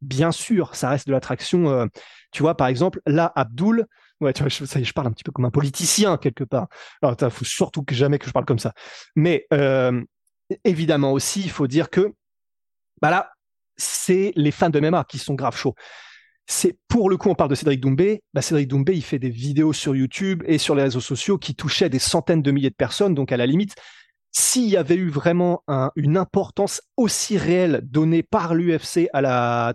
bien 0.00 0.32
sûr, 0.32 0.74
ça 0.76 0.90
reste 0.90 1.06
de 1.06 1.12
la 1.12 1.20
traction. 1.20 1.68
euh, 1.70 1.86
tu 2.30 2.42
vois, 2.42 2.56
par 2.56 2.68
exemple, 2.68 3.00
là, 3.06 3.32
Abdul, 3.34 3.86
ouais, 4.20 4.32
tu 4.32 4.44
je, 4.48 4.64
je 4.64 4.92
parle 4.92 5.08
un 5.08 5.12
petit 5.12 5.24
peu 5.24 5.32
comme 5.32 5.44
un 5.44 5.50
politicien 5.50 6.16
quelque 6.18 6.44
part. 6.44 6.68
Alors, 7.02 7.16
il 7.20 7.30
faut 7.30 7.44
surtout 7.44 7.82
que 7.82 7.94
jamais 7.94 8.18
que 8.18 8.26
je 8.26 8.32
parle 8.32 8.44
comme 8.44 8.58
ça. 8.58 8.72
Mais 9.16 9.46
euh, 9.52 10.02
évidemment 10.64 11.12
aussi, 11.12 11.40
il 11.40 11.50
faut 11.50 11.66
dire 11.66 11.90
que, 11.90 12.12
bah 13.00 13.10
là, 13.10 13.32
c'est 13.76 14.32
les 14.36 14.50
fans 14.50 14.70
de 14.70 14.80
MMA 14.80 15.04
qui 15.04 15.18
sont 15.18 15.34
grave 15.34 15.56
chauds. 15.56 15.74
C'est 16.46 16.76
pour 16.88 17.10
le 17.10 17.16
coup, 17.16 17.28
on 17.28 17.34
parle 17.34 17.50
de 17.50 17.54
Cédric 17.54 17.80
Doumbé. 17.80 18.22
Bah, 18.32 18.42
Cédric 18.42 18.68
Doumbé, 18.68 18.94
il 18.94 19.02
fait 19.02 19.18
des 19.18 19.30
vidéos 19.30 19.72
sur 19.72 19.96
YouTube 19.96 20.42
et 20.46 20.58
sur 20.58 20.74
les 20.74 20.82
réseaux 20.82 21.00
sociaux 21.00 21.38
qui 21.38 21.54
touchaient 21.54 21.88
des 21.88 21.98
centaines 21.98 22.42
de 22.42 22.50
milliers 22.50 22.70
de 22.70 22.74
personnes. 22.74 23.14
Donc, 23.14 23.32
à 23.32 23.36
la 23.36 23.46
limite, 23.46 23.74
s'il 24.30 24.68
y 24.68 24.76
avait 24.76 24.96
eu 24.96 25.08
vraiment 25.08 25.62
une 25.96 26.16
importance 26.16 26.82
aussi 26.96 27.36
réelle 27.38 27.80
donnée 27.84 28.22
par 28.22 28.54
l'UFC 28.54 29.08
à 29.12 29.20
la, 29.22 29.74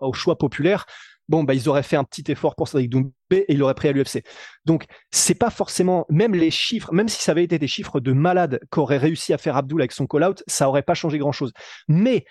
au 0.00 0.12
choix 0.12 0.38
populaire, 0.38 0.86
bon, 1.28 1.44
bah, 1.44 1.54
ils 1.54 1.68
auraient 1.68 1.82
fait 1.82 1.96
un 1.96 2.04
petit 2.04 2.24
effort 2.32 2.56
pour 2.56 2.68
Cédric 2.68 2.90
Doumbé 2.90 3.12
et 3.30 3.52
il 3.52 3.62
aurait 3.62 3.74
pris 3.74 3.88
à 3.88 3.92
l'UFC. 3.92 4.24
Donc, 4.64 4.86
c'est 5.10 5.34
pas 5.34 5.50
forcément, 5.50 6.04
même 6.08 6.34
les 6.34 6.50
chiffres, 6.50 6.92
même 6.92 7.08
si 7.08 7.22
ça 7.22 7.32
avait 7.32 7.44
été 7.44 7.58
des 7.58 7.68
chiffres 7.68 8.00
de 8.00 8.12
malade 8.12 8.60
qu'aurait 8.70 8.98
réussi 8.98 9.32
à 9.32 9.38
faire 9.38 9.56
Abdul 9.56 9.80
avec 9.80 9.92
son 9.92 10.06
call-out, 10.06 10.42
ça 10.48 10.68
aurait 10.68 10.82
pas 10.82 10.94
changé 10.94 11.18
grand 11.18 11.32
chose. 11.32 11.52
Mais, 11.86 12.24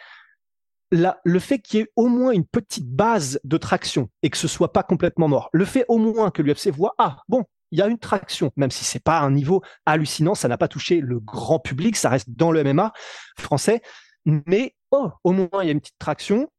le 0.92 1.40
fait 1.40 1.60
qu'il 1.60 1.80
y 1.80 1.84
ait 1.84 1.92
au 1.96 2.08
moins 2.08 2.32
une 2.32 2.46
petite 2.46 2.90
base 2.90 3.40
de 3.44 3.58
traction 3.58 4.10
et 4.24 4.30
que 4.30 4.38
ce 4.38 4.48
soit 4.48 4.74
pas 4.74 4.84
complètement 4.84 5.28
mort, 5.28 5.50
le 5.54 5.66
fait 5.66 5.86
au 5.88 5.98
moins 5.98 6.32
que 6.32 6.42
l'UFC 6.42 6.70
voit, 6.70 6.94
ah, 6.98 7.18
bon, 7.30 7.46
il 7.72 7.80
y 7.80 7.82
a 7.82 7.88
une 7.88 7.98
traction, 7.98 8.52
même 8.58 8.72
si 8.72 8.84
c'est 8.84 9.04
pas 9.04 9.20
un 9.20 9.32
niveau 9.32 9.62
hallucinant, 9.86 10.36
ça 10.36 10.48
n'a 10.48 10.58
pas 10.58 10.68
touché 10.68 11.00
le 11.00 11.20
grand 11.20 11.60
public, 11.60 11.96
ça 11.96 12.10
reste 12.10 12.30
dans 12.30 12.52
le 12.52 12.64
MMA 12.64 12.92
français, 13.38 13.82
mais 14.26 14.76
oh, 14.92 15.12
au 15.24 15.32
moins 15.32 15.50
il 15.62 15.68
y 15.68 15.70
a 15.70 15.72
une 15.72 15.80
petite 15.80 16.00
traction. 16.00 16.50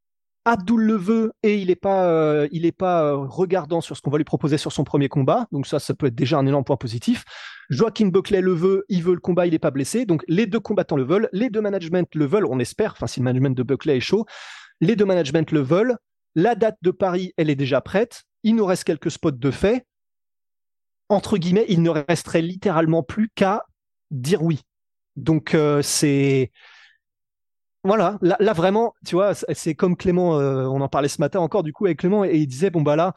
Abdul 0.45 0.81
le 0.81 0.95
veut 0.95 1.33
et 1.41 1.57
il 1.57 1.67
n'est 1.67 1.75
pas, 1.75 2.05
euh, 2.05 2.47
euh, 2.51 3.15
regardant 3.15 3.81
sur 3.81 3.95
ce 3.95 4.01
qu'on 4.01 4.09
va 4.11 4.17
lui 4.17 4.25
proposer 4.25 4.57
sur 4.57 4.71
son 4.71 4.83
premier 4.83 5.07
combat, 5.07 5.47
donc 5.51 5.67
ça, 5.67 5.79
ça 5.79 5.93
peut 5.93 6.07
être 6.07 6.15
déjà 6.15 6.37
un 6.37 6.45
énorme 6.45 6.65
point 6.65 6.77
positif. 6.77 7.23
Joaquin 7.69 8.07
Buckley 8.07 8.41
le 8.41 8.53
veut, 8.53 8.85
il 8.89 9.03
veut 9.03 9.13
le 9.13 9.19
combat, 9.19 9.47
il 9.47 9.51
n'est 9.51 9.59
pas 9.59 9.71
blessé, 9.71 10.05
donc 10.05 10.23
les 10.27 10.45
deux 10.45 10.59
combattants 10.59 10.97
le 10.97 11.03
veulent, 11.03 11.29
les 11.31 11.49
deux 11.49 11.61
managements 11.61 12.03
le 12.13 12.25
veulent, 12.25 12.45
on 12.45 12.59
espère, 12.59 12.91
enfin 12.91 13.07
si 13.07 13.19
le 13.19 13.23
management 13.23 13.55
de 13.55 13.63
Buckley 13.63 13.97
est 13.97 14.01
chaud, 14.01 14.25
les 14.81 14.95
deux 14.95 15.05
managements 15.05 15.45
le 15.51 15.61
veulent. 15.61 15.95
La 16.35 16.55
date 16.55 16.77
de 16.81 16.89
Paris, 16.89 17.31
elle 17.37 17.51
est 17.51 17.55
déjà 17.55 17.79
prête. 17.79 18.23
Il 18.41 18.55
nous 18.55 18.65
reste 18.65 18.85
quelques 18.85 19.11
spots 19.11 19.29
de 19.31 19.51
fait 19.51 19.85
entre 21.09 21.37
guillemets, 21.37 21.65
il 21.69 21.81
ne 21.81 21.89
resterait 21.89 22.41
littéralement 22.41 23.03
plus 23.03 23.29
qu'à 23.33 23.63
dire 24.11 24.43
oui. 24.43 24.61
Donc 25.15 25.53
euh, 25.53 25.81
c'est 25.81 26.51
voilà, 27.83 28.17
là, 28.21 28.53
vraiment, 28.53 28.93
tu 29.05 29.15
vois, 29.15 29.33
c'est 29.35 29.75
comme 29.75 29.97
Clément, 29.97 30.39
euh, 30.39 30.65
on 30.65 30.79
en 30.81 30.87
parlait 30.87 31.09
ce 31.09 31.19
matin 31.19 31.39
encore 31.39 31.63
du 31.63 31.73
coup 31.73 31.85
avec 31.85 31.99
Clément 31.99 32.23
et 32.23 32.37
il 32.37 32.47
disait 32.47 32.69
bon 32.69 32.81
bah 32.81 32.95
là, 32.95 33.13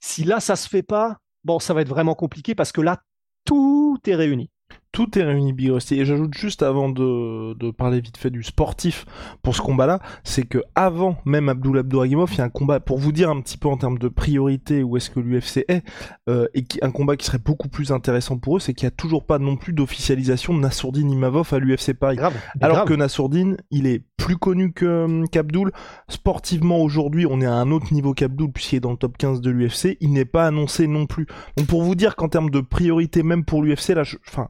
si 0.00 0.22
là 0.24 0.38
ça 0.40 0.54
se 0.54 0.68
fait 0.68 0.84
pas, 0.84 1.18
bon 1.42 1.58
ça 1.58 1.74
va 1.74 1.82
être 1.82 1.88
vraiment 1.88 2.14
compliqué 2.14 2.54
parce 2.54 2.70
que 2.70 2.80
là 2.80 3.02
tout 3.44 3.98
est 4.06 4.14
réuni 4.14 4.50
tout 4.94 5.18
est 5.18 5.24
réuni 5.24 5.52
Big 5.52 5.70
Rusty. 5.70 6.00
Et 6.00 6.04
j'ajoute 6.06 6.34
juste 6.34 6.62
avant 6.62 6.88
de, 6.88 7.54
de, 7.54 7.70
parler 7.72 8.00
vite 8.00 8.16
fait 8.16 8.30
du 8.30 8.44
sportif 8.44 9.04
pour 9.42 9.56
ce 9.56 9.60
combat-là, 9.60 9.98
c'est 10.22 10.44
que 10.44 10.62
avant 10.76 11.16
même 11.24 11.48
Abdul 11.48 11.78
Abdouragimov, 11.78 12.30
il 12.32 12.38
y 12.38 12.40
a 12.40 12.44
un 12.44 12.48
combat 12.48 12.78
pour 12.78 12.98
vous 12.98 13.10
dire 13.10 13.28
un 13.28 13.40
petit 13.40 13.58
peu 13.58 13.68
en 13.68 13.76
termes 13.76 13.98
de 13.98 14.06
priorité 14.06 14.84
où 14.84 14.96
est-ce 14.96 15.10
que 15.10 15.18
l'UFC 15.18 15.64
est, 15.66 15.82
euh, 16.28 16.46
et 16.54 16.62
qui, 16.62 16.78
un 16.80 16.92
combat 16.92 17.16
qui 17.16 17.26
serait 17.26 17.38
beaucoup 17.38 17.68
plus 17.68 17.90
intéressant 17.90 18.38
pour 18.38 18.56
eux, 18.56 18.60
c'est 18.60 18.72
qu'il 18.72 18.86
n'y 18.86 18.92
a 18.92 18.96
toujours 18.96 19.26
pas 19.26 19.40
non 19.40 19.56
plus 19.56 19.72
d'officialisation 19.72 20.54
de 20.54 20.60
Nassourdine 20.60 21.10
Imavov 21.10 21.52
à 21.52 21.58
l'UFC 21.58 21.92
Paris. 21.92 22.14
Grave, 22.16 22.34
Alors 22.60 22.84
que 22.84 22.94
Nassourdine, 22.94 23.56
il 23.72 23.88
est 23.88 24.04
plus 24.24 24.38
connu 24.38 24.72
que 24.72 24.86
euh, 24.86 25.26
qu'Abdul. 25.30 25.70
Sportivement 26.08 26.78
aujourd'hui, 26.78 27.26
on 27.26 27.42
est 27.42 27.46
à 27.46 27.52
un 27.52 27.70
autre 27.70 27.92
niveau 27.92 28.14
qu'Abdul 28.14 28.50
puisqu'il 28.50 28.76
est 28.76 28.80
dans 28.80 28.92
le 28.92 28.96
top 28.96 29.18
15 29.18 29.42
de 29.42 29.50
l'UFC. 29.50 29.98
Il 30.00 30.14
n'est 30.14 30.24
pas 30.24 30.46
annoncé 30.46 30.86
non 30.86 31.04
plus. 31.04 31.26
Donc 31.58 31.66
pour 31.66 31.82
vous 31.82 31.94
dire 31.94 32.16
qu'en 32.16 32.30
termes 32.30 32.48
de 32.48 32.62
priorité 32.62 33.22
même 33.22 33.44
pour 33.44 33.62
l'UFC, 33.62 33.90
là, 33.90 34.02
enfin. 34.26 34.48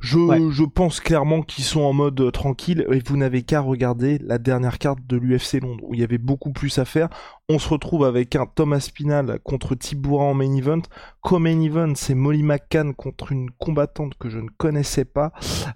Je, 0.00 0.50
je 0.50 0.64
pense 0.64 1.00
clairement 1.00 1.42
qu'ils 1.42 1.64
sont 1.64 1.82
en 1.82 1.92
mode 1.92 2.20
euh, 2.20 2.30
tranquille 2.30 2.86
et 2.90 3.00
vous 3.06 3.16
n'avez 3.16 3.42
qu'à 3.42 3.60
regarder 3.60 4.18
la 4.18 4.38
dernière 4.38 4.78
carte 4.78 5.00
de 5.06 5.16
l'UFC 5.16 5.60
Londres 5.60 5.84
où 5.86 5.94
il 5.94 6.00
y 6.00 6.04
avait 6.04 6.18
beaucoup 6.18 6.52
plus 6.52 6.78
à 6.78 6.84
faire. 6.84 7.08
On 7.52 7.58
se 7.58 7.68
retrouve 7.68 8.04
avec 8.04 8.36
un 8.36 8.46
Thomas 8.46 8.80
Spinal 8.80 9.40
contre 9.42 9.74
Tibura 9.74 10.24
en 10.24 10.34
main 10.34 10.54
event. 10.54 10.82
Comme 11.20 11.42
main 11.42 11.60
event, 11.60 11.92
c'est 11.96 12.14
Molly 12.14 12.42
McCann 12.44 12.94
contre 12.94 13.32
une 13.32 13.50
combattante 13.50 14.14
que 14.18 14.30
je 14.30 14.38
ne 14.38 14.48
connaissais 14.56 15.04
pas. 15.04 15.32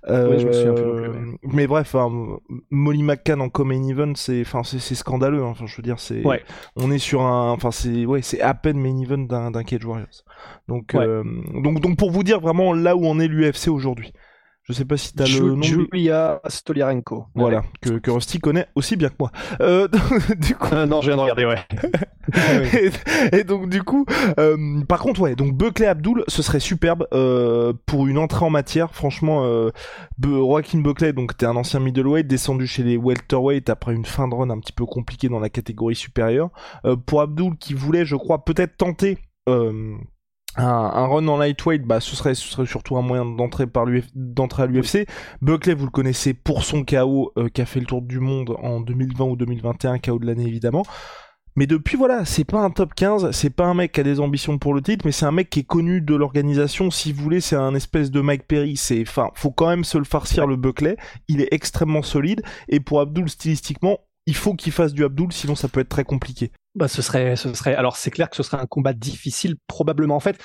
Euh, 0.09 0.38
je 0.38 0.47
me 0.47 0.52
souviens 0.52 0.73
plus 0.73 1.38
Mais 1.43 1.66
bref, 1.66 1.95
hein, 1.95 2.38
Molly 2.71 3.02
McCann 3.02 3.40
en 3.40 3.49
comme 3.49 3.69
main 3.69 3.88
event, 3.88 4.12
c'est, 4.14 4.40
enfin, 4.40 4.62
c'est, 4.62 4.78
scandaleux. 4.95 5.43
Hein. 5.43 5.49
Enfin, 5.49 5.66
je 5.66 5.76
veux 5.76 5.83
dire, 5.83 5.99
c'est, 5.99 6.23
on 6.76 6.90
est 6.90 6.99
sur 6.99 7.23
un, 7.23 7.50
enfin, 7.50 7.73
c'est, 7.73 8.07
ouais, 8.07 8.23
c'est 8.23 8.40
à 8.40 8.54
peine 8.54 8.79
main 8.79 8.96
event 9.03 9.18
d'un, 9.18 9.51
d'un 9.51 9.64
Cage 9.64 9.85
Warriors. 9.85 10.25
Donc, 10.68 10.94
euh, 10.94 11.25
donc, 11.53 11.81
donc 11.81 11.98
pour 11.98 12.11
vous 12.11 12.22
dire 12.22 12.40
vraiment 12.40 12.72
là 12.72 12.96
où 12.96 13.05
on 13.05 13.18
est 13.18 13.29
l'UFC 13.29 13.68
aujourd'hui. 13.68 14.13
Je 14.64 14.72
sais 14.72 14.87
pas 14.87 14.96
si 14.96 15.12
t'as 15.12 15.27
le 15.27 15.55
nom. 15.55 15.62
Julia 15.62 16.40
Stoliarenko. 16.46 17.27
Voilà, 17.35 17.62
que, 17.83 17.98
que 17.98 18.11
Rusty 18.11 18.38
connaît 18.38 18.66
aussi 18.74 18.96
bien 18.96 19.11
que 19.11 19.16
moi. 19.20 19.31
Euh, 19.61 19.88
du 20.38 20.55
coup... 20.55 20.74
Euh, 20.74 20.87
non, 20.87 21.03
je 21.03 21.09
viens 21.09 21.16
de 21.16 21.20
regarder, 21.20 21.44
ouais. 21.44 21.59
et, 23.33 23.44
donc 23.44 23.68
du 23.68 23.83
coup, 23.83 24.07
euh, 24.38 24.83
par 24.88 25.00
contre, 25.00 25.20
ouais, 25.20 25.37
donc 25.37 25.55
Buckley 25.55 25.87
Abdul, 25.87 26.24
ce 26.29 26.42
serait 26.42 26.61
superbe 26.61 27.07
euh, 27.12 27.74
pour 27.85 28.07
une 28.07 28.16
entrée 28.16 28.46
en 28.46 28.50
matière. 28.50 28.94
Franchement, 28.94 29.44
euh, 29.44 29.70
Joaquin 30.22 30.79
Buckley, 30.79 31.12
donc 31.12 31.37
t'es 31.37 31.44
un 31.44 31.57
ancien 31.57 31.81
middleweight, 31.81 32.27
descendu 32.27 32.66
chez 32.66 32.83
les 32.83 32.96
welterweight 32.96 33.68
après 33.68 33.92
une 33.92 34.07
fin 34.07 34.29
de 34.29 34.35
run 34.35 34.48
un 34.48 34.59
petit 34.61 34.72
peu 34.72 34.87
compliquée 34.87 35.29
dans 35.29 35.40
la 35.40 35.50
catégorie 35.50 35.94
supérieure. 35.94 36.48
Euh, 36.87 36.96
pour 36.96 37.20
Abdul, 37.20 37.57
qui 37.59 37.74
voulait, 37.74 38.07
je 38.07 38.16
crois, 38.16 38.44
peut-être 38.44 38.79
tenter. 38.79 39.18
Euh, 39.46 39.94
un, 40.57 41.07
run 41.07 41.27
en 41.29 41.37
lightweight, 41.37 41.83
bah 41.83 42.01
ce 42.01 42.14
serait, 42.14 42.35
ce 42.35 42.47
serait 42.49 42.67
surtout 42.67 42.97
un 42.97 43.03
moyen 43.03 43.25
d'entrer 43.25 43.67
par 43.67 43.87
d'entrer 44.14 44.62
à 44.64 44.67
l'UFC. 44.67 45.07
Buckley, 45.43 45.75
vous 45.75 45.87
le 45.87 45.90
connaissez 45.90 46.35
pour 46.35 46.64
son 46.64 46.85
KO 46.85 47.33
euh, 47.37 47.49
qui 47.49 47.61
a 47.61 47.67
fait 47.67 47.81
le 47.81 47.87
tour 47.87 48.03
du 48.03 48.21
monde 48.21 48.57
en 48.62 48.81
2020 48.81 49.25
ou 49.25 49.37
2021, 49.37 49.99
KO 49.99 50.19
de 50.19 50.27
l'année 50.27 50.47
évidemment. 50.47 50.85
Mais 51.57 51.69
depuis 51.69 51.97
voilà, 51.97 52.25
c'est 52.25 52.45
pas 52.45 52.59
un 52.61 52.71
top 52.71 52.95
15, 52.95 53.31
c'est 53.31 53.51
pas 53.51 53.67
un 53.67 53.75
mec 53.75 53.93
qui 53.93 54.01
a 54.01 54.03
des 54.03 54.19
ambitions 54.19 54.59
pour 54.59 54.75
le 54.75 54.83
titre, 54.83 55.05
mais 55.07 55.12
c'est 55.12 55.27
un 55.27 55.31
mec 55.31 55.51
qui 55.51 55.61
est 55.61 55.67
connu 55.67 56.01
de 56.01 56.14
l'organisation. 56.17 56.90
Si 56.90 57.12
vous 57.12 57.23
voulez, 57.23 57.40
c'est 57.40 57.55
un 57.55 57.77
espèce 57.77 58.11
de 58.11 58.21
Mike 58.21 58.49
Perry. 58.49 58.77
C'est, 58.77 59.03
enfin, 59.03 59.31
faut 59.35 59.53
quand 59.53 59.69
même 59.69 59.85
se 59.85 59.97
le 59.97 60.05
farcir 60.05 60.49
le 60.49 60.57
Buckley. 60.57 60.97
Il 61.29 61.40
est 61.40 61.49
extrêmement 61.53 62.03
solide 62.03 62.43
et 62.69 62.81
pour 62.81 63.01
Abdul 63.01 63.29
stylistiquement, 63.29 64.01
il 64.26 64.34
faut 64.37 64.54
qu'il 64.54 64.72
fasse 64.72 64.92
du 64.92 65.04
Abdul, 65.04 65.32
sinon 65.32 65.54
ça 65.54 65.68
peut 65.68 65.80
être 65.80 65.88
très 65.88 66.04
compliqué. 66.04 66.50
Bah, 66.74 66.88
ce 66.88 67.02
serait, 67.02 67.37
ce 67.37 67.52
serait. 67.54 67.74
Alors, 67.74 67.96
c'est 67.96 68.10
clair 68.10 68.30
que 68.30 68.37
ce 68.37 68.42
serait 68.42 68.60
un 68.60 68.66
combat 68.66 68.92
difficile, 68.92 69.56
probablement. 69.66 70.16
En 70.16 70.20
fait, 70.20 70.42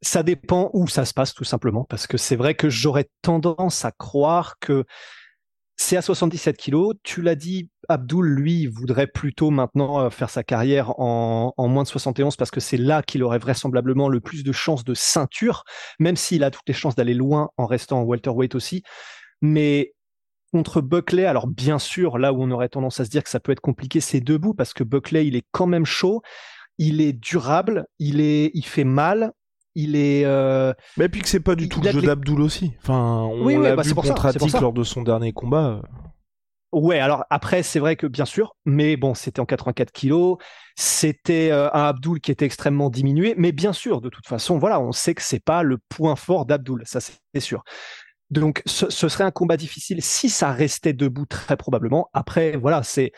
ça 0.00 0.22
dépend 0.22 0.70
où 0.72 0.86
ça 0.86 1.04
se 1.04 1.12
passe, 1.12 1.34
tout 1.34 1.44
simplement, 1.44 1.84
parce 1.84 2.06
que 2.06 2.16
c'est 2.16 2.36
vrai 2.36 2.54
que 2.54 2.68
j'aurais 2.68 3.08
tendance 3.22 3.84
à 3.84 3.92
croire 3.92 4.58
que 4.60 4.84
c'est 5.76 5.96
à 5.96 6.02
77 6.02 6.56
kilos. 6.56 6.94
Tu 7.02 7.20
l'as 7.20 7.34
dit, 7.34 7.68
Abdul, 7.88 8.26
lui, 8.26 8.66
voudrait 8.66 9.08
plutôt 9.08 9.50
maintenant 9.50 10.00
euh, 10.00 10.10
faire 10.10 10.30
sa 10.30 10.44
carrière 10.44 10.98
en, 11.00 11.52
en 11.56 11.68
moins 11.68 11.82
de 11.82 11.88
71 11.88 12.36
parce 12.36 12.52
que 12.52 12.60
c'est 12.60 12.76
là 12.76 13.02
qu'il 13.02 13.24
aurait 13.24 13.38
vraisemblablement 13.38 14.08
le 14.08 14.20
plus 14.20 14.44
de 14.44 14.52
chances 14.52 14.84
de 14.84 14.94
ceinture, 14.94 15.64
même 15.98 16.16
s'il 16.16 16.44
a 16.44 16.50
toutes 16.50 16.68
les 16.68 16.74
chances 16.74 16.94
d'aller 16.94 17.14
loin 17.14 17.50
en 17.56 17.66
restant 17.66 18.00
en 18.00 18.04
welterweight 18.04 18.54
aussi. 18.54 18.82
Mais 19.42 19.94
contre 20.54 20.80
Buckley, 20.80 21.24
alors 21.24 21.48
bien 21.48 21.80
sûr, 21.80 22.16
là 22.16 22.32
où 22.32 22.40
on 22.40 22.48
aurait 22.52 22.68
tendance 22.68 23.00
à 23.00 23.04
se 23.04 23.10
dire 23.10 23.24
que 23.24 23.28
ça 23.28 23.40
peut 23.40 23.50
être 23.50 23.58
compliqué, 23.58 23.98
c'est 23.98 24.20
debout 24.20 24.54
parce 24.54 24.72
que 24.72 24.84
Buckley, 24.84 25.26
il 25.26 25.34
est 25.34 25.42
quand 25.50 25.66
même 25.66 25.84
chaud, 25.84 26.22
il 26.78 27.00
est 27.00 27.12
durable, 27.12 27.86
il 27.98 28.20
est, 28.20 28.52
il 28.54 28.64
fait 28.64 28.84
mal, 28.84 29.32
il 29.74 29.96
est. 29.96 30.24
Euh... 30.24 30.72
Mais 30.96 31.08
puis 31.08 31.22
que 31.22 31.28
c'est 31.28 31.40
pas 31.40 31.56
du 31.56 31.68
tout 31.68 31.80
le 31.80 31.90
jeu 31.90 32.02
d'Abdul 32.02 32.40
aussi. 32.40 32.72
Enfin, 32.80 33.24
on 33.24 33.48
l'a 33.48 33.74
bah, 33.74 33.82
vu 33.82 33.96
contre 33.96 34.26
Attic 34.26 34.52
lors 34.60 34.72
de 34.72 34.84
son 34.84 35.02
dernier 35.02 35.32
combat. 35.32 35.82
Ouais, 36.70 37.00
alors 37.00 37.24
après, 37.30 37.64
c'est 37.64 37.80
vrai 37.80 37.96
que 37.96 38.06
bien 38.06 38.24
sûr, 38.24 38.54
mais 38.64 38.96
bon, 38.96 39.14
c'était 39.14 39.40
en 39.40 39.46
84 39.46 39.90
kilos, 39.90 40.38
c'était 40.76 41.50
euh, 41.50 41.68
un 41.72 41.82
Abdul 41.82 42.20
qui 42.20 42.30
était 42.30 42.44
extrêmement 42.44 42.90
diminué, 42.90 43.34
mais 43.36 43.50
bien 43.50 43.72
sûr, 43.72 44.00
de 44.00 44.08
toute 44.08 44.28
façon, 44.28 44.58
voilà, 44.58 44.80
on 44.80 44.92
sait 44.92 45.14
que 45.14 45.22
c'est 45.22 45.42
pas 45.42 45.64
le 45.64 45.78
point 45.88 46.14
fort 46.14 46.46
d'Abdul, 46.46 46.82
ça 46.84 47.00
c'est 47.00 47.40
sûr. 47.40 47.64
Donc, 48.30 48.62
ce, 48.66 48.90
serait 48.90 49.24
un 49.24 49.30
combat 49.30 49.56
difficile 49.56 50.02
si 50.02 50.28
ça 50.28 50.52
restait 50.52 50.92
debout, 50.92 51.26
très 51.26 51.56
probablement. 51.56 52.08
Après, 52.12 52.56
voilà, 52.56 52.82
c'est 52.82 53.12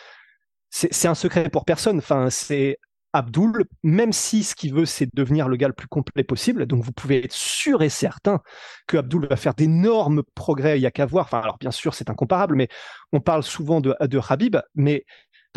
c'est 0.71 1.09
un 1.09 1.15
secret 1.15 1.49
pour 1.49 1.65
personne. 1.65 1.99
Enfin, 1.99 2.29
c'est 2.29 2.79
Abdul, 3.13 3.65
même 3.83 4.13
si 4.13 4.43
ce 4.43 4.55
qu'il 4.55 4.75
veut, 4.75 4.85
c'est 4.85 5.09
devenir 5.15 5.49
le 5.49 5.57
gars 5.57 5.69
le 5.69 5.75
plus 5.75 5.89
complet 5.89 6.23
possible. 6.23 6.67
Donc, 6.67 6.83
vous 6.83 6.93
pouvez 6.93 7.25
être 7.25 7.33
sûr 7.33 7.83
et 7.83 7.89
certain 7.89 8.41
que 8.87 8.99
Abdul 8.99 9.27
va 9.27 9.37
faire 9.37 9.55
d'énormes 9.55 10.23
progrès. 10.35 10.79
Il 10.79 10.83
y 10.83 10.87
a 10.87 10.91
qu'à 10.91 11.07
voir. 11.07 11.27
Enfin, 11.27 11.41
alors 11.41 11.57
bien 11.59 11.71
sûr, 11.71 11.95
c'est 11.95 12.11
incomparable, 12.11 12.57
mais 12.57 12.69
on 13.13 13.21
parle 13.21 13.43
souvent 13.43 13.81
de, 13.81 13.95
de 14.01 14.21
Habib, 14.29 14.57
mais 14.75 15.07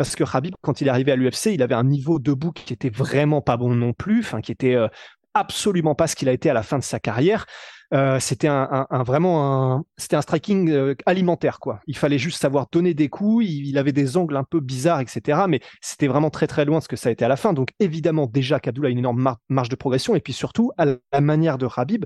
parce 0.00 0.16
que 0.16 0.24
Habib, 0.24 0.54
quand 0.62 0.80
il 0.80 0.86
est 0.86 0.90
arrivé 0.90 1.12
à 1.12 1.16
l'UFC, 1.16 1.52
il 1.52 1.62
avait 1.62 1.74
un 1.74 1.84
niveau 1.84 2.18
debout 2.18 2.52
qui 2.52 2.72
était 2.72 2.88
vraiment 2.88 3.42
pas 3.42 3.58
bon 3.58 3.74
non 3.74 3.92
plus, 3.92 4.20
enfin, 4.20 4.40
qui 4.40 4.52
était 4.52 4.74
euh, 4.74 4.88
absolument 5.34 5.94
pas 5.94 6.06
ce 6.06 6.16
qu'il 6.16 6.30
a 6.30 6.32
été 6.32 6.48
à 6.48 6.54
la 6.54 6.62
fin 6.62 6.78
de 6.78 6.82
sa 6.82 6.98
carrière. 6.98 7.44
Euh, 7.92 8.20
c'était 8.20 8.46
un, 8.46 8.86
vraiment 9.04 9.74
un, 9.74 9.84
c'était 9.96 10.14
un 10.14 10.22
striking 10.22 10.70
euh, 10.70 10.94
alimentaire 11.06 11.58
quoi. 11.58 11.80
Il 11.88 11.96
fallait 11.96 12.18
juste 12.18 12.40
savoir 12.40 12.66
donner 12.70 12.94
des 12.94 13.08
coups. 13.08 13.44
Il, 13.46 13.76
avait 13.78 13.92
des 13.92 14.16
angles 14.16 14.36
un 14.36 14.44
peu 14.44 14.60
bizarres, 14.60 15.00
etc. 15.00 15.42
Mais 15.48 15.60
c'était 15.80 16.06
vraiment 16.06 16.30
très 16.30 16.46
très 16.46 16.64
loin 16.64 16.78
de 16.78 16.84
ce 16.84 16.88
que 16.88 16.96
ça 16.96 17.08
a 17.08 17.12
été 17.12 17.24
à 17.24 17.28
la 17.28 17.36
fin. 17.36 17.52
Donc 17.52 17.70
évidemment 17.80 18.26
déjà 18.26 18.60
qu'Abdullah 18.60 18.88
a 18.88 18.90
une 18.90 18.98
énorme 18.98 19.34
marge 19.48 19.68
de 19.68 19.76
progression 19.76 20.14
et 20.14 20.20
puis 20.20 20.32
surtout 20.32 20.70
à 20.78 20.84
la 20.84 21.20
manière 21.20 21.58
de 21.58 21.66
Rabib. 21.66 22.04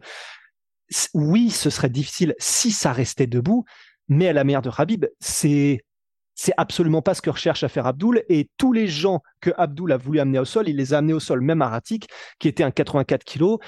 Oui, 1.13 1.51
ce 1.51 1.71
serait 1.71 1.91
difficile 1.91 2.35
si 2.39 2.71
ça 2.71 2.93
restait 2.93 3.27
debout, 3.27 3.65
mais 4.09 4.29
à 4.29 4.33
la 4.33 4.45
manière 4.45 4.63
de 4.63 4.69
Rabib, 4.69 5.07
c'est 5.21 5.85
c'est 6.35 6.55
absolument 6.57 7.01
pas 7.01 7.15
ce 7.15 7.23
que 7.23 7.31
recherche 7.31 7.63
à 7.63 7.69
faire 7.69 7.87
Abdul. 7.87 8.25
Et 8.29 8.51
tous 8.57 8.73
les 8.73 8.89
gens 8.89 9.23
que 9.41 9.51
Abdul 9.57 9.93
a 9.93 9.97
voulu 9.97 10.19
amener 10.19 10.41
au 10.41 10.45
sol, 10.45 10.69
il 10.69 10.77
les 10.77 10.93
a 10.93 10.99
amenés 10.99 11.13
au 11.13 11.21
sol, 11.21 11.41
même 11.41 11.63
Aratik, 11.63 12.09
qui 12.39 12.49
était 12.49 12.65
un 12.65 12.73
84 12.73 13.25
kg 13.25 13.59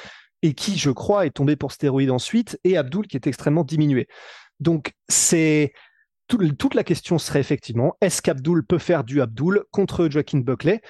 et 0.47 0.55
qui, 0.55 0.79
je 0.79 0.91
crois, 0.91 1.27
est 1.27 1.31
tombé 1.31 1.57
pour 1.57 1.73
stéroïde 1.73 2.13
ensuite, 2.13 2.57
et 2.63 2.77
Abdul 2.77 3.09
qui 3.09 3.17
est 3.17 3.27
extrêmement 3.27 3.65
diminué. 3.65 4.07
Donc, 4.61 4.93
c'est 5.09 5.73
toute 6.29 6.75
la 6.75 6.85
question 6.85 7.19
serait 7.19 7.41
effectivement 7.41 7.97
est-ce 8.01 8.23
qu'Abdul 8.23 8.65
peut 8.65 8.79
faire 8.79 9.03
du 9.03 9.21
Abdul 9.21 9.65
contre 9.73 10.09
Joaquin 10.09 10.39
Buckley? 10.39 10.81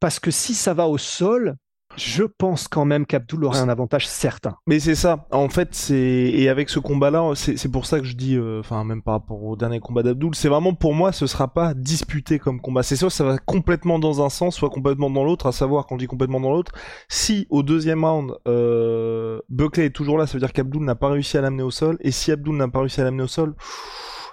Parce 0.00 0.18
que 0.18 0.30
si 0.30 0.54
ça 0.54 0.72
va 0.72 0.88
au 0.88 0.96
sol, 0.96 1.56
je 1.96 2.24
pense 2.24 2.68
quand 2.68 2.84
même 2.84 3.06
qu'Abdul 3.06 3.44
aurait 3.44 3.60
un 3.60 3.68
avantage 3.68 4.06
certain. 4.06 4.56
Mais 4.66 4.80
c'est 4.80 4.94
ça. 4.94 5.26
En 5.30 5.48
fait, 5.48 5.68
c'est 5.72 5.96
et 5.96 6.48
avec 6.48 6.68
ce 6.68 6.78
combat-là, 6.78 7.32
c'est 7.34 7.70
pour 7.70 7.86
ça 7.86 8.00
que 8.00 8.06
je 8.06 8.14
dis, 8.16 8.36
euh, 8.36 8.60
enfin 8.60 8.84
même 8.84 9.02
par 9.02 9.14
rapport 9.14 9.42
au 9.42 9.56
dernier 9.56 9.80
combat 9.80 10.02
d'Abdul, 10.02 10.34
c'est 10.34 10.48
vraiment 10.48 10.74
pour 10.74 10.94
moi, 10.94 11.12
ce 11.12 11.26
sera 11.26 11.48
pas 11.48 11.74
disputé 11.74 12.38
comme 12.38 12.60
combat. 12.60 12.82
C'est 12.82 12.96
soit 12.96 13.10
ça 13.10 13.24
va 13.24 13.38
complètement 13.38 13.98
dans 13.98 14.24
un 14.24 14.30
sens, 14.30 14.56
soit 14.56 14.70
complètement 14.70 15.10
dans 15.10 15.24
l'autre. 15.24 15.46
À 15.46 15.52
savoir, 15.52 15.86
quand 15.86 15.96
je 15.96 16.00
dis 16.00 16.06
complètement 16.06 16.40
dans 16.40 16.50
l'autre, 16.50 16.72
si 17.08 17.46
au 17.50 17.62
deuxième 17.62 18.04
round, 18.04 18.32
euh, 18.48 19.40
Buckley 19.48 19.86
est 19.86 19.90
toujours 19.90 20.18
là, 20.18 20.26
ça 20.26 20.34
veut 20.34 20.40
dire 20.40 20.52
qu'Abdul 20.52 20.82
n'a 20.82 20.94
pas 20.94 21.08
réussi 21.08 21.36
à 21.38 21.40
l'amener 21.40 21.62
au 21.62 21.70
sol. 21.70 21.98
Et 22.00 22.10
si 22.10 22.32
Abdul 22.32 22.56
n'a 22.56 22.68
pas 22.68 22.80
réussi 22.80 23.00
à 23.00 23.04
l'amener 23.04 23.24
au 23.24 23.28
sol 23.28 23.54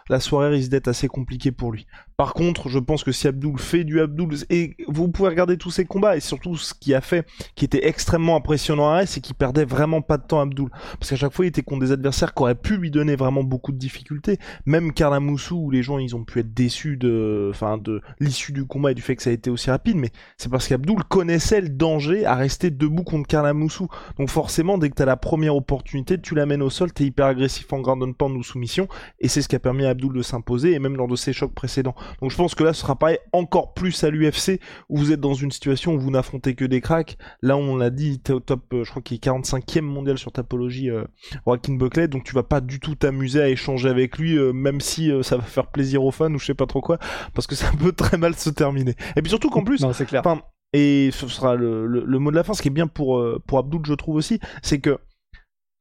la 0.09 0.19
soirée 0.19 0.49
risque 0.49 0.71
d'être 0.71 0.87
assez 0.87 1.07
compliquée 1.07 1.51
pour 1.51 1.71
lui. 1.71 1.85
Par 2.17 2.33
contre, 2.33 2.67
je 2.67 2.79
pense 2.79 3.03
que 3.03 3.11
si 3.11 3.27
Abdul 3.27 3.57
fait 3.57 3.83
du 3.83 4.01
Abdul, 4.01 4.35
et 4.49 4.75
vous 4.87 5.07
pouvez 5.07 5.29
regarder 5.29 5.57
tous 5.57 5.71
ses 5.71 5.85
combats, 5.85 6.17
et 6.17 6.19
surtout 6.19 6.57
ce 6.57 6.73
qui 6.73 6.93
a 6.93 7.01
fait, 7.01 7.25
qui 7.55 7.63
était 7.63 7.87
extrêmement 7.87 8.35
impressionnant 8.35 8.91
à 8.91 9.05
c'est 9.05 9.21
qu'il 9.21 9.35
perdait 9.35 9.63
vraiment 9.63 10.01
pas 10.01 10.17
de 10.17 10.23
temps 10.23 10.41
Abdul. 10.41 10.69
Parce 10.99 11.09
qu'à 11.11 11.15
chaque 11.15 11.33
fois, 11.33 11.45
il 11.45 11.49
était 11.49 11.61
contre 11.61 11.85
des 11.85 11.91
adversaires 11.91 12.33
qui 12.33 12.41
auraient 12.41 12.55
pu 12.55 12.75
lui 12.75 12.91
donner 12.91 13.15
vraiment 13.15 13.43
beaucoup 13.43 13.71
de 13.71 13.77
difficultés. 13.77 14.37
Même 14.65 14.91
Karla 14.91 15.19
Moussou, 15.19 15.55
où 15.57 15.71
les 15.71 15.81
gens, 15.81 15.97
ils 15.97 16.15
ont 16.15 16.25
pu 16.25 16.39
être 16.39 16.53
déçus 16.53 16.97
de, 16.97 17.49
enfin, 17.51 17.77
de 17.77 18.01
l'issue 18.19 18.51
du 18.51 18.65
combat 18.65 18.91
et 18.91 18.95
du 18.95 19.01
fait 19.01 19.15
que 19.15 19.23
ça 19.23 19.29
a 19.29 19.33
été 19.33 19.49
aussi 19.49 19.69
rapide, 19.69 19.95
mais 19.95 20.11
c'est 20.37 20.49
parce 20.49 20.67
qu'Abdul 20.67 21.03
connaissait 21.05 21.61
le 21.61 21.69
danger 21.69 22.25
à 22.25 22.35
rester 22.35 22.69
debout 22.69 23.03
contre 23.03 23.27
Karla 23.27 23.53
Moussou. 23.53 23.87
Donc 24.17 24.29
forcément, 24.29 24.77
dès 24.77 24.89
que 24.89 24.95
t'as 24.95 25.05
la 25.05 25.17
première 25.17 25.55
opportunité, 25.55 26.19
tu 26.19 26.35
l'amènes 26.35 26.61
au 26.61 26.69
sol, 26.69 26.91
t'es 26.91 27.05
hyper 27.05 27.27
agressif 27.27 27.71
en 27.71 27.79
ground 27.79 28.03
and 28.03 28.13
pound 28.13 28.35
ou 28.35 28.43
soumission, 28.43 28.87
et 29.19 29.27
c'est 29.27 29.41
ce 29.41 29.47
qui 29.47 29.55
a 29.55 29.59
permis 29.59 29.85
à 29.85 29.93
Abdul 29.99 30.17
de 30.17 30.21
s'imposer, 30.21 30.73
et 30.73 30.79
même 30.79 30.95
lors 30.95 31.07
de 31.07 31.15
ses 31.15 31.33
chocs 31.33 31.53
précédents. 31.53 31.95
Donc 32.21 32.31
je 32.31 32.37
pense 32.37 32.55
que 32.55 32.63
là, 32.63 32.73
ce 32.73 32.81
sera 32.81 32.97
pareil 32.97 33.17
encore 33.33 33.73
plus 33.73 34.03
à 34.03 34.09
l'UFC, 34.09 34.59
où 34.89 34.97
vous 34.97 35.11
êtes 35.11 35.19
dans 35.19 35.33
une 35.33 35.51
situation 35.51 35.93
où 35.93 35.99
vous 35.99 36.11
n'affrontez 36.11 36.55
que 36.55 36.65
des 36.65 36.81
cracks. 36.81 37.17
Là, 37.41 37.57
on 37.57 37.75
l'a 37.75 37.89
dit, 37.89 38.19
t'es 38.19 38.33
au 38.33 38.39
top, 38.39 38.73
euh, 38.73 38.83
je 38.83 38.89
crois 38.89 39.01
qu'il 39.01 39.15
est 39.15 39.23
45e 39.23 39.81
mondial 39.81 40.17
sur 40.17 40.31
Tapologie, 40.31 40.89
euh, 40.89 41.03
Joaquin 41.45 41.73
Buckley, 41.73 42.07
donc 42.07 42.23
tu 42.23 42.33
vas 42.33 42.43
pas 42.43 42.61
du 42.61 42.79
tout 42.79 42.95
t'amuser 42.95 43.41
à 43.41 43.49
échanger 43.49 43.89
avec 43.89 44.17
lui, 44.17 44.37
euh, 44.37 44.53
même 44.53 44.81
si 44.81 45.11
euh, 45.11 45.23
ça 45.23 45.37
va 45.37 45.43
faire 45.43 45.67
plaisir 45.67 46.03
aux 46.03 46.11
fans 46.11 46.33
ou 46.33 46.39
je 46.39 46.45
sais 46.45 46.53
pas 46.53 46.65
trop 46.65 46.81
quoi, 46.81 46.97
parce 47.33 47.47
que 47.47 47.55
ça 47.59 47.71
peut 47.77 47.91
très 47.91 48.17
mal 48.17 48.35
se 48.35 48.49
terminer. 48.49 48.95
Et 49.15 49.21
puis 49.21 49.29
surtout 49.29 49.49
qu'en 49.49 49.63
plus, 49.63 49.85
c'est 49.93 50.05
clair. 50.05 50.23
Et 50.71 51.09
ce 51.11 51.27
sera 51.27 51.55
le, 51.55 51.87
le, 51.87 52.19
mot 52.19 52.29
de 52.29 52.35
la 52.35 52.43
fin. 52.43 52.53
Ce 52.53 52.61
qui 52.61 52.67
est 52.67 52.71
bien 52.71 52.85
pour, 52.85 53.25
pour 53.47 53.57
Abdul, 53.57 53.81
je 53.83 53.95
trouve 53.95 54.17
aussi, 54.17 54.39
c'est 54.61 54.79
que 54.79 54.99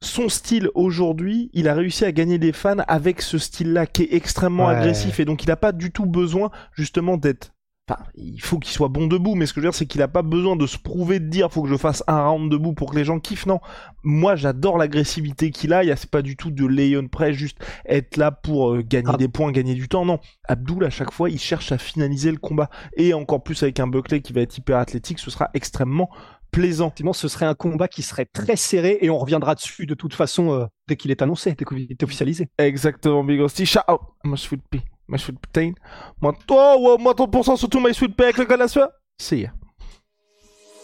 son 0.01 0.29
style 0.29 0.71
aujourd'hui, 0.75 1.51
il 1.53 1.69
a 1.69 1.75
réussi 1.75 2.05
à 2.05 2.13
gagner 2.13 2.39
des 2.39 2.53
fans 2.53 2.85
avec 2.87 3.21
ce 3.21 3.39
style-là 3.39 3.87
qui 3.87 4.05
est 4.05 4.15
extrêmement 4.15 4.69
agressif 4.69 5.19
et 5.19 5.25
donc 5.25 5.43
il 5.43 5.49
n'a 5.49 5.57
pas 5.57 5.73
du 5.73 5.91
tout 5.91 6.07
besoin 6.07 6.51
justement 6.73 7.17
d'être. 7.17 7.53
Enfin, 7.91 8.03
il 8.17 8.41
faut 8.43 8.59
qu'il 8.59 8.73
soit 8.73 8.89
bon 8.89 9.07
debout, 9.07 9.35
mais 9.35 9.47
ce 9.47 9.55
que 9.55 9.63
je 9.63 9.67
veux 9.67 9.71
dire, 9.71 9.75
c'est 9.75 9.87
qu'il 9.87 10.01
n'a 10.01 10.09
pas 10.09 10.21
besoin 10.21 10.57
de 10.57 10.67
se 10.67 10.77
prouver, 10.77 11.21
de 11.21 11.29
dire, 11.29 11.51
faut 11.51 11.63
que 11.63 11.71
je 11.71 11.77
fasse 11.77 12.05
un 12.07 12.23
round 12.23 12.53
debout 12.53 12.75
pour 12.75 12.91
que 12.91 12.97
les 12.97 13.05
gens 13.05 13.19
kiffent. 13.19 13.47
Non, 13.47 13.61
moi, 14.03 14.37
j'adore 14.37 14.77
l'agressivité 14.77 15.51
qu'il 15.51 15.73
a. 15.73 15.83
Il 15.83 15.97
c'est 15.97 16.11
pas 16.11 16.21
du 16.21 16.37
tout 16.37 16.51
de 16.51 16.67
Leon 16.67 17.09
près, 17.09 17.33
juste 17.33 17.57
être 17.87 18.19
là 18.19 18.31
pour 18.31 18.75
euh, 18.75 18.83
gagner 18.83 19.13
ah. 19.15 19.17
des 19.17 19.29
points, 19.29 19.51
gagner 19.53 19.75
du 19.75 19.89
temps. 19.89 20.05
Non, 20.05 20.21
Abdul, 20.47 20.85
à 20.85 20.91
chaque 20.91 21.13
fois, 21.13 21.31
il 21.31 21.39
cherche 21.39 21.73
à 21.73 21.79
finaliser 21.79 22.31
le 22.31 22.37
combat. 22.37 22.69
Et 22.95 23.15
encore 23.15 23.43
plus 23.43 23.63
avec 23.63 23.81
un 23.81 23.87
Buckley 23.87 24.21
qui 24.21 24.35
va 24.35 24.43
être 24.43 24.59
hyper 24.59 24.77
athlétique, 24.77 25.19
ce 25.19 25.31
sera 25.31 25.49
extrêmement 25.55 26.11
plaisant. 26.51 26.93
ce 27.13 27.29
serait 27.29 27.47
un 27.47 27.55
combat 27.55 27.89
qui 27.89 28.03
serait 28.03 28.27
très 28.27 28.57
serré 28.57 28.99
et 29.01 29.11
on 29.11 29.19
reviendra 29.19 29.55
dessus 29.55 29.87
de 29.87 29.95
toute 29.95 30.15
façon 30.15 30.53
euh, 30.53 30.67
dès 30.87 30.97
qu'il 30.97 31.11
est 31.11 31.23
annoncé, 31.23 31.53
dès 31.53 31.65
qu'il 31.65 31.87
est 31.91 32.03
officialisé. 32.03 32.49
Exactement, 32.59 33.25
Big 33.25 33.41
Rusty. 33.41 33.67
Shout 33.67 33.81
out, 33.91 34.01
my 34.25 34.37
sweet 34.37 34.63
pea, 34.71 34.83
my 35.09 35.19
sweet 35.19 35.39
protein. 35.39 35.73
Moi, 36.21 36.35
toi, 36.47 36.77
oh, 36.79 36.97
moi, 36.99 37.15
30% 37.15 37.57
sur 37.57 37.69
tout 37.69 37.81
my 37.81 37.95
sweet 37.95 38.17
pea 38.17 38.25
avec 38.25 38.39
le 38.39 38.45
gars 38.45 38.57
de 38.57 38.61
la 38.61 38.69
soie. 38.69 38.91
See 39.21 39.43
ya. 39.43 39.53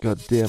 God 0.03 0.19
damn. 0.29 0.49